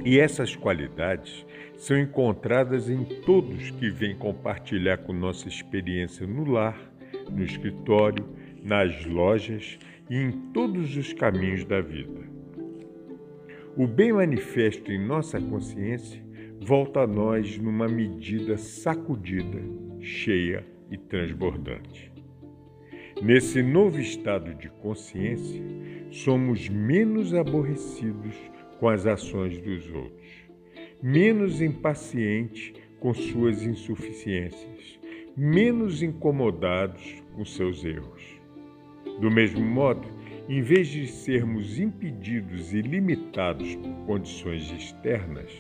E 0.04 0.20
essas 0.20 0.56
qualidades 0.56 1.46
são 1.78 2.00
encontradas 2.00 2.90
em 2.90 3.04
todos 3.04 3.70
que 3.70 3.92
vêm 3.92 4.18
compartilhar 4.18 4.98
com 4.98 5.14
nossa 5.14 5.48
experiência 5.48 6.26
no 6.26 6.44
lar, 6.44 6.97
no 7.32 7.44
escritório, 7.44 8.26
nas 8.64 9.06
lojas 9.06 9.78
e 10.10 10.16
em 10.16 10.32
todos 10.52 10.96
os 10.96 11.14
caminhos 11.14 11.66
da 11.66 11.82
vida. 11.82 12.28
O 13.76 13.86
bem 13.86 14.12
manifesto 14.12 14.92
em 14.92 15.06
nossa 15.06 15.40
consciência 15.40 16.26
volta 16.60 17.02
a 17.02 17.08
nós 17.08 17.58
numa 17.58 17.88
medida 17.88 18.58
sacudida, 18.58 19.62
cheia 20.02 20.66
e 20.90 20.98
transbordante. 20.98 22.12
Nesse 23.22 23.62
novo 23.62 24.00
estado 24.00 24.54
de 24.56 24.70
consciência, 24.70 25.62
somos 26.12 26.70
menos 26.70 27.34
aborrecidos 27.34 28.36
com 28.80 28.88
as 28.90 29.06
ações 29.06 29.60
dos 29.60 29.88
outros, 29.92 30.32
menos 31.02 31.62
impacientes 31.62 32.74
com 33.00 33.14
suas 33.14 33.64
insuficiências, 33.64 34.97
menos 35.38 36.02
incomodados 36.02 37.24
com 37.36 37.46
seus 37.46 37.86
erros. 37.86 38.42
Do 39.22 39.30
mesmo 39.30 39.64
modo, 39.64 40.08
em 40.50 40.64
vez 40.64 40.88
de 40.88 41.06
sermos 41.06 41.80
impedidos 41.80 42.74
e 42.74 42.82
limitados 42.82 43.76
por 43.76 43.94
condições 44.08 44.72
externas, 44.72 45.52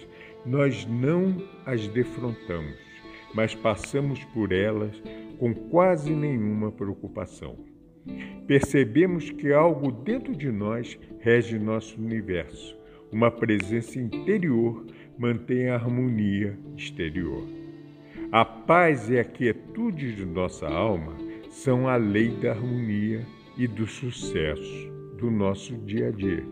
nós 0.44 0.88
não 0.88 1.38
as 1.64 1.88
defrontamos, 1.90 2.76
mas 3.36 3.54
passamos 3.54 4.24
por 4.34 4.52
elas 4.52 5.00
com 5.38 5.54
quase 5.54 6.12
nenhuma 6.12 6.72
preocupação. 6.72 7.60
Percebemos 8.48 9.30
que 9.30 9.54
algo 9.54 9.92
dentro 9.92 10.36
de 10.36 10.52
nós 10.52 10.98
rege 11.20 11.60
nosso 11.60 12.02
universo, 12.02 12.76
uma 13.12 13.30
presença 13.30 14.00
interior 14.00 14.88
mantém 15.20 15.70
a 15.70 15.76
harmonia 15.76 16.58
exterior. 16.76 17.57
A 18.30 18.44
paz 18.44 19.10
e 19.10 19.18
a 19.18 19.24
quietude 19.24 20.14
de 20.14 20.26
nossa 20.26 20.68
alma 20.68 21.16
são 21.50 21.88
a 21.88 21.96
lei 21.96 22.30
da 22.30 22.52
harmonia 22.52 23.26
e 23.58 23.66
do 23.66 23.88
sucesso 23.88 24.92
do 25.18 25.32
nosso 25.32 25.78
dia 25.78 26.10
a 26.10 26.12
dia. 26.12 26.44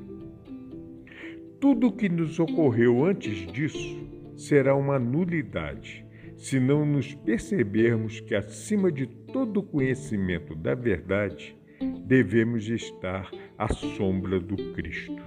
Tudo 1.59 1.87
o 1.87 1.91
que 1.91 2.07
nos 2.07 2.39
ocorreu 2.39 3.03
antes 3.03 3.45
disso 3.51 4.07
será 4.37 4.73
uma 4.73 4.97
nulidade 4.97 6.05
se 6.37 6.61
não 6.61 6.85
nos 6.85 7.13
percebermos 7.13 8.21
que, 8.21 8.35
acima 8.35 8.89
de 8.89 9.05
todo 9.07 9.61
conhecimento 9.61 10.55
da 10.55 10.75
verdade, 10.75 11.57
devemos 12.05 12.69
estar 12.69 13.29
à 13.57 13.67
sombra 13.67 14.39
do 14.39 14.55
Cristo. 14.73 15.21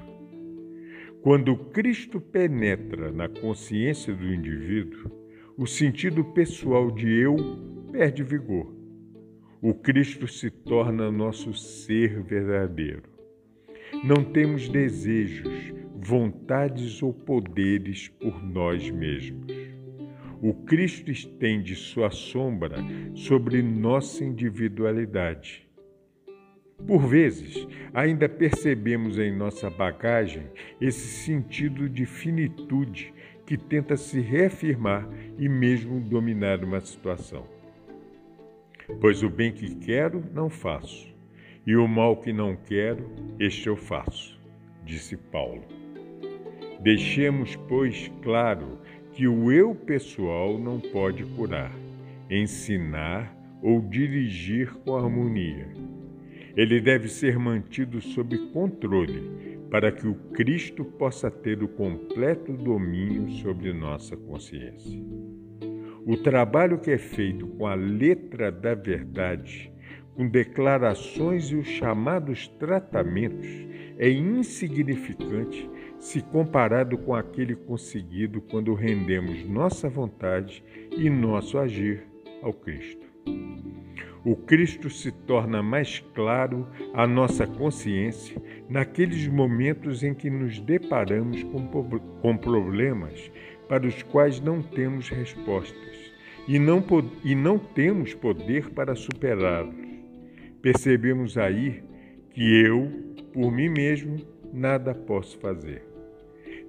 Quando 1.21 1.55
Cristo 1.57 2.19
penetra 2.19 3.13
na 3.13 3.29
consciência 3.29 4.15
do 4.15 4.33
indivíduo, 4.33 5.28
o 5.59 5.67
sentido 5.67 6.25
pessoal 6.25 6.91
de 6.91 7.13
eu 7.13 7.37
perde 7.93 8.23
vigor. 8.23 8.75
O 9.61 9.75
Cristo 9.75 10.27
se 10.27 10.51
torna 10.51 11.11
nosso 11.11 11.53
ser 11.53 12.23
verdadeiro. 12.23 13.11
Não 14.05 14.25
temos 14.25 14.69
desejos, 14.69 15.75
vontades 16.01 17.03
ou 17.03 17.13
poderes 17.13 18.09
por 18.09 18.43
nós 18.43 18.89
mesmos 18.89 19.69
o 20.41 20.55
Cristo 20.55 21.11
estende 21.11 21.75
sua 21.75 22.11
sombra 22.11 22.77
sobre 23.15 23.61
nossa 23.63 24.25
individualidade. 24.25 25.69
Por 26.87 27.09
vezes, 27.09 27.67
ainda 27.93 28.29
percebemos 28.29 29.19
em 29.19 29.37
nossa 29.37 29.69
bagagem 29.69 30.45
esse 30.81 31.25
sentido 31.25 31.89
de 31.89 32.07
finitude 32.07 33.13
que 33.49 33.57
tenta 33.57 33.97
se 33.97 34.21
reafirmar 34.21 35.09
e 35.39 35.49
mesmo 35.49 35.99
dominar 35.99 36.63
uma 36.63 36.83
situação. 36.83 37.47
Pois 39.01 39.23
o 39.23 39.31
bem 39.31 39.51
que 39.51 39.75
quero, 39.77 40.23
não 40.35 40.51
faço, 40.51 41.09
e 41.67 41.75
o 41.75 41.89
mal 41.89 42.19
que 42.19 42.31
não 42.31 42.55
quero, 42.55 43.11
este 43.41 43.69
eu 43.69 43.75
faço, 43.75 44.39
disse 44.85 45.17
Paulo. 45.17 45.63
Deixemos, 46.81 47.57
pois, 47.57 48.13
claro 48.23 48.79
que 49.13 49.27
o 49.27 49.51
eu 49.51 49.75
pessoal 49.75 50.59
não 50.59 50.79
pode 50.79 51.25
curar, 51.25 51.73
ensinar 52.29 53.35
ou 53.63 53.81
dirigir 53.81 54.75
com 54.85 54.95
harmonia. 54.95 55.69
Ele 56.55 56.83
deve 56.83 57.09
ser 57.09 57.39
mantido 57.39 57.99
sob 58.03 58.37
controle 58.53 59.48
para 59.71 59.93
que 59.93 60.07
o 60.07 60.15
Cristo 60.33 60.85
possa 60.85 61.31
ter 61.31 61.63
o 61.63 61.69
completo 61.69 62.53
domínio 62.53 63.31
sobre 63.43 63.73
nossa 63.73 64.17
consciência. 64.17 65.01
O 66.07 66.17
trabalho 66.17 66.79
que 66.79 66.91
é 66.91 66.99
feito 66.99 67.47
com 67.47 67.67
a 67.67 67.75
letra 67.75 68.51
da 68.51 68.75
verdade, 68.75 69.71
com 70.15 70.27
declarações 70.27 71.51
e 71.51 71.57
os 71.57 71.67
chamados 71.67 72.49
tratamentos, 72.49 73.47
é 73.99 74.09
insignificante 74.09 75.69
se 75.99 76.23
comparado 76.23 76.97
com 76.97 77.15
aquele 77.15 77.55
conseguido 77.55 78.41
quando 78.41 78.73
rendemos 78.73 79.45
nossa 79.45 79.89
vontade 79.89 80.65
e 80.97 81.11
nosso 81.11 81.59
agir 81.59 82.05
ao 82.43 82.53
Cristo. 82.55 83.07
O 84.25 84.35
Cristo 84.35 84.91
se 84.91 85.13
torna 85.13 85.63
mais 85.63 86.01
claro 86.15 86.67
à 86.93 87.07
nossa 87.07 87.47
consciência 87.47 88.41
naqueles 88.69 89.27
momentos 89.27 90.03
em 90.03 90.13
que 90.13 90.29
nos 90.29 90.61
deparamos 90.61 91.43
com, 91.45 92.37
problemas 92.37 93.31
para 93.69 93.87
os 93.87 94.03
quais 94.03 94.41
não 94.41 94.63
temos 94.63 95.09
respostas 95.09 96.13
e 96.49 96.59
não, 96.59 96.85
e 97.23 97.35
não 97.35 97.59
temos 97.59 98.15
poder 98.15 98.71
para 98.71 98.95
superá-los. 98.95 99.75
Percebemos 100.61 101.39
aí 101.39 101.83
que 102.31 102.61
eu, 102.65 102.91
por 103.33 103.53
mim 103.53 103.69
mesmo, 103.69 104.17
nada 104.53 104.95
posso 104.95 105.39
fazer. 105.39 105.87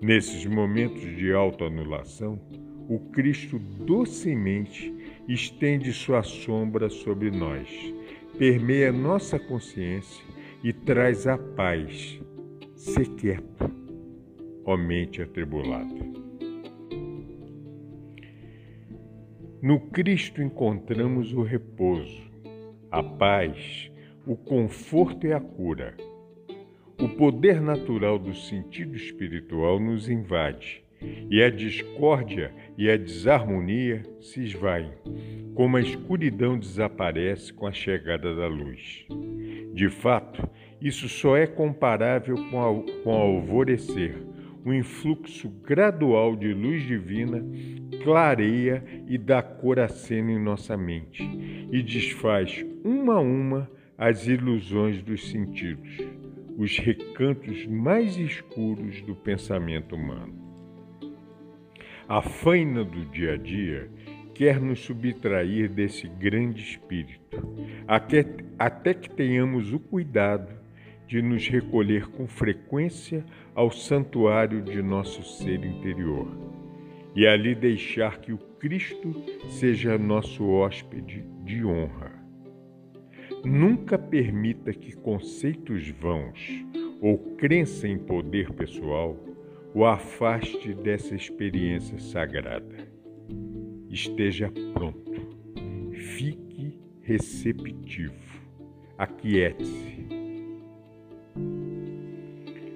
Nesses 0.02 0.45
momentos 0.45 1.02
de 1.02 1.34
autoanulação, 1.34 2.39
o 2.88 3.00
Cristo 3.12 3.60
docemente 3.60 4.93
estende 5.34 5.93
sua 5.93 6.23
sombra 6.23 6.89
sobre 6.89 7.30
nós, 7.30 7.69
permeia 8.39 8.91
nossa 8.91 9.38
consciência 9.38 10.25
e 10.63 10.73
traz 10.73 11.27
a 11.27 11.38
paz. 11.38 12.19
Se 12.75 13.05
quieto, 13.05 13.69
ó 14.65 14.75
mente 14.75 15.21
atribulada. 15.21 16.09
No 19.61 19.80
Cristo 19.91 20.41
encontramos 20.41 21.32
o 21.34 21.43
repouso, 21.43 22.23
a 22.89 23.03
paz, 23.03 23.91
o 24.25 24.36
conforto 24.36 25.27
e 25.27 25.34
a 25.34 25.39
cura. 25.39 25.95
O 26.99 27.07
poder 27.07 27.61
natural 27.61 28.17
do 28.17 28.34
sentido 28.34 28.95
espiritual 28.95 29.80
nos 29.80 30.09
invade 30.09 30.84
e 31.30 31.41
a 31.41 31.49
discórdia 31.49 32.53
e 32.80 32.89
a 32.89 32.95
desarmonia 32.95 34.03
se 34.21 34.41
esvaem, 34.41 34.93
como 35.53 35.75
a 35.75 35.82
escuridão 35.82 36.57
desaparece 36.57 37.51
com 37.51 37.67
a 37.67 37.73
chegada 37.73 38.34
da 38.34 38.47
luz. 38.47 39.05
De 39.73 39.89
fato, 39.89 40.49
isso 40.82 41.09
só 41.09 41.36
é 41.36 41.45
comparável 41.45 42.38
com, 42.49 42.86
com 43.03 43.11
o 43.11 43.21
alvorecer. 43.21 44.15
O 44.63 44.73
influxo 44.73 45.49
gradual 45.49 46.38
de 46.38 46.53
luz 46.53 46.88
divina 46.88 47.43
clareia 48.01 48.82
e 49.09 49.17
dá 49.17 49.41
cor 49.41 49.77
à 49.77 49.89
cena 49.89 50.32
em 50.32 50.41
nossa 50.41 50.77
mente 50.77 51.21
e 51.69 51.84
desfaz 51.84 52.65
uma 52.82 53.15
a 53.15 53.19
uma 53.19 53.69
as 53.97 54.25
ilusões 54.25 55.03
dos 55.03 55.30
sentidos 55.30 55.97
os 56.57 56.77
recantos 56.77 57.65
mais 57.67 58.17
escuros 58.17 59.01
do 59.01 59.15
pensamento 59.15 59.95
humano. 59.95 60.49
A 62.10 62.24
faina 62.24 62.84
do 62.84 63.05
dia 63.05 63.34
a 63.34 63.38
dia 63.38 63.88
quer 64.34 64.60
nos 64.60 64.80
subtrair 64.80 65.70
desse 65.70 66.07
grande 66.07 66.64
espírito, 66.64 67.38
até 67.88 68.95
que 68.95 69.12
tenhamos 69.12 69.72
o 69.72 69.80
cuidado 69.80 70.51
de 71.05 71.22
nos 71.22 71.47
recolher 71.47 72.07
com 72.07 72.26
frequência 72.26 73.24
ao 73.53 73.70
santuário 73.70 74.60
de 74.60 74.82
nosso 74.82 75.22
ser 75.22 75.64
interior 75.64 76.36
e 77.16 77.28
ali 77.28 77.53
deixar 77.53 78.18
que 78.18 78.34
o 78.34 78.39
Cristo 78.39 79.14
seja 79.47 79.95
nosso 79.95 80.49
hóspede 80.49 81.24
de 81.45 81.64
honra. 81.64 82.12
Nunca 83.45 83.99
permita 83.99 84.74
que 84.74 84.95
conceitos 84.95 85.88
vãos 85.89 86.66
ou 86.99 87.20
crença 87.36 87.88
em 87.88 87.99
poder 87.99 88.51
pessoal 88.53 89.28
o 89.74 89.86
afaste 89.86 90.74
dessa 90.74 91.15
experiência 91.15 91.99
sagrada. 91.99 92.76
Esteja 93.89 94.51
pronto. 94.74 95.11
Fique 95.93 96.80
receptivo. 97.01 98.13
Aquiete-se. 98.97 100.07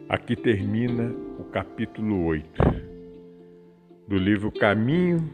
Aqui 0.08 0.36
termina 0.36 1.12
o 1.40 1.44
capítulo 1.46 2.26
8 2.26 2.48
do 4.08 4.18
livro 4.18 4.52
Caminho 4.52 5.28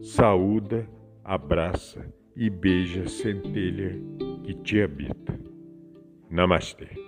saúda, 0.00 0.88
abraça 1.24 2.16
e 2.38 2.48
beija 2.48 3.02
a 3.02 3.08
centelha 3.08 4.00
que 4.44 4.54
te 4.54 4.80
habita. 4.80 5.36
Namastê. 6.30 7.07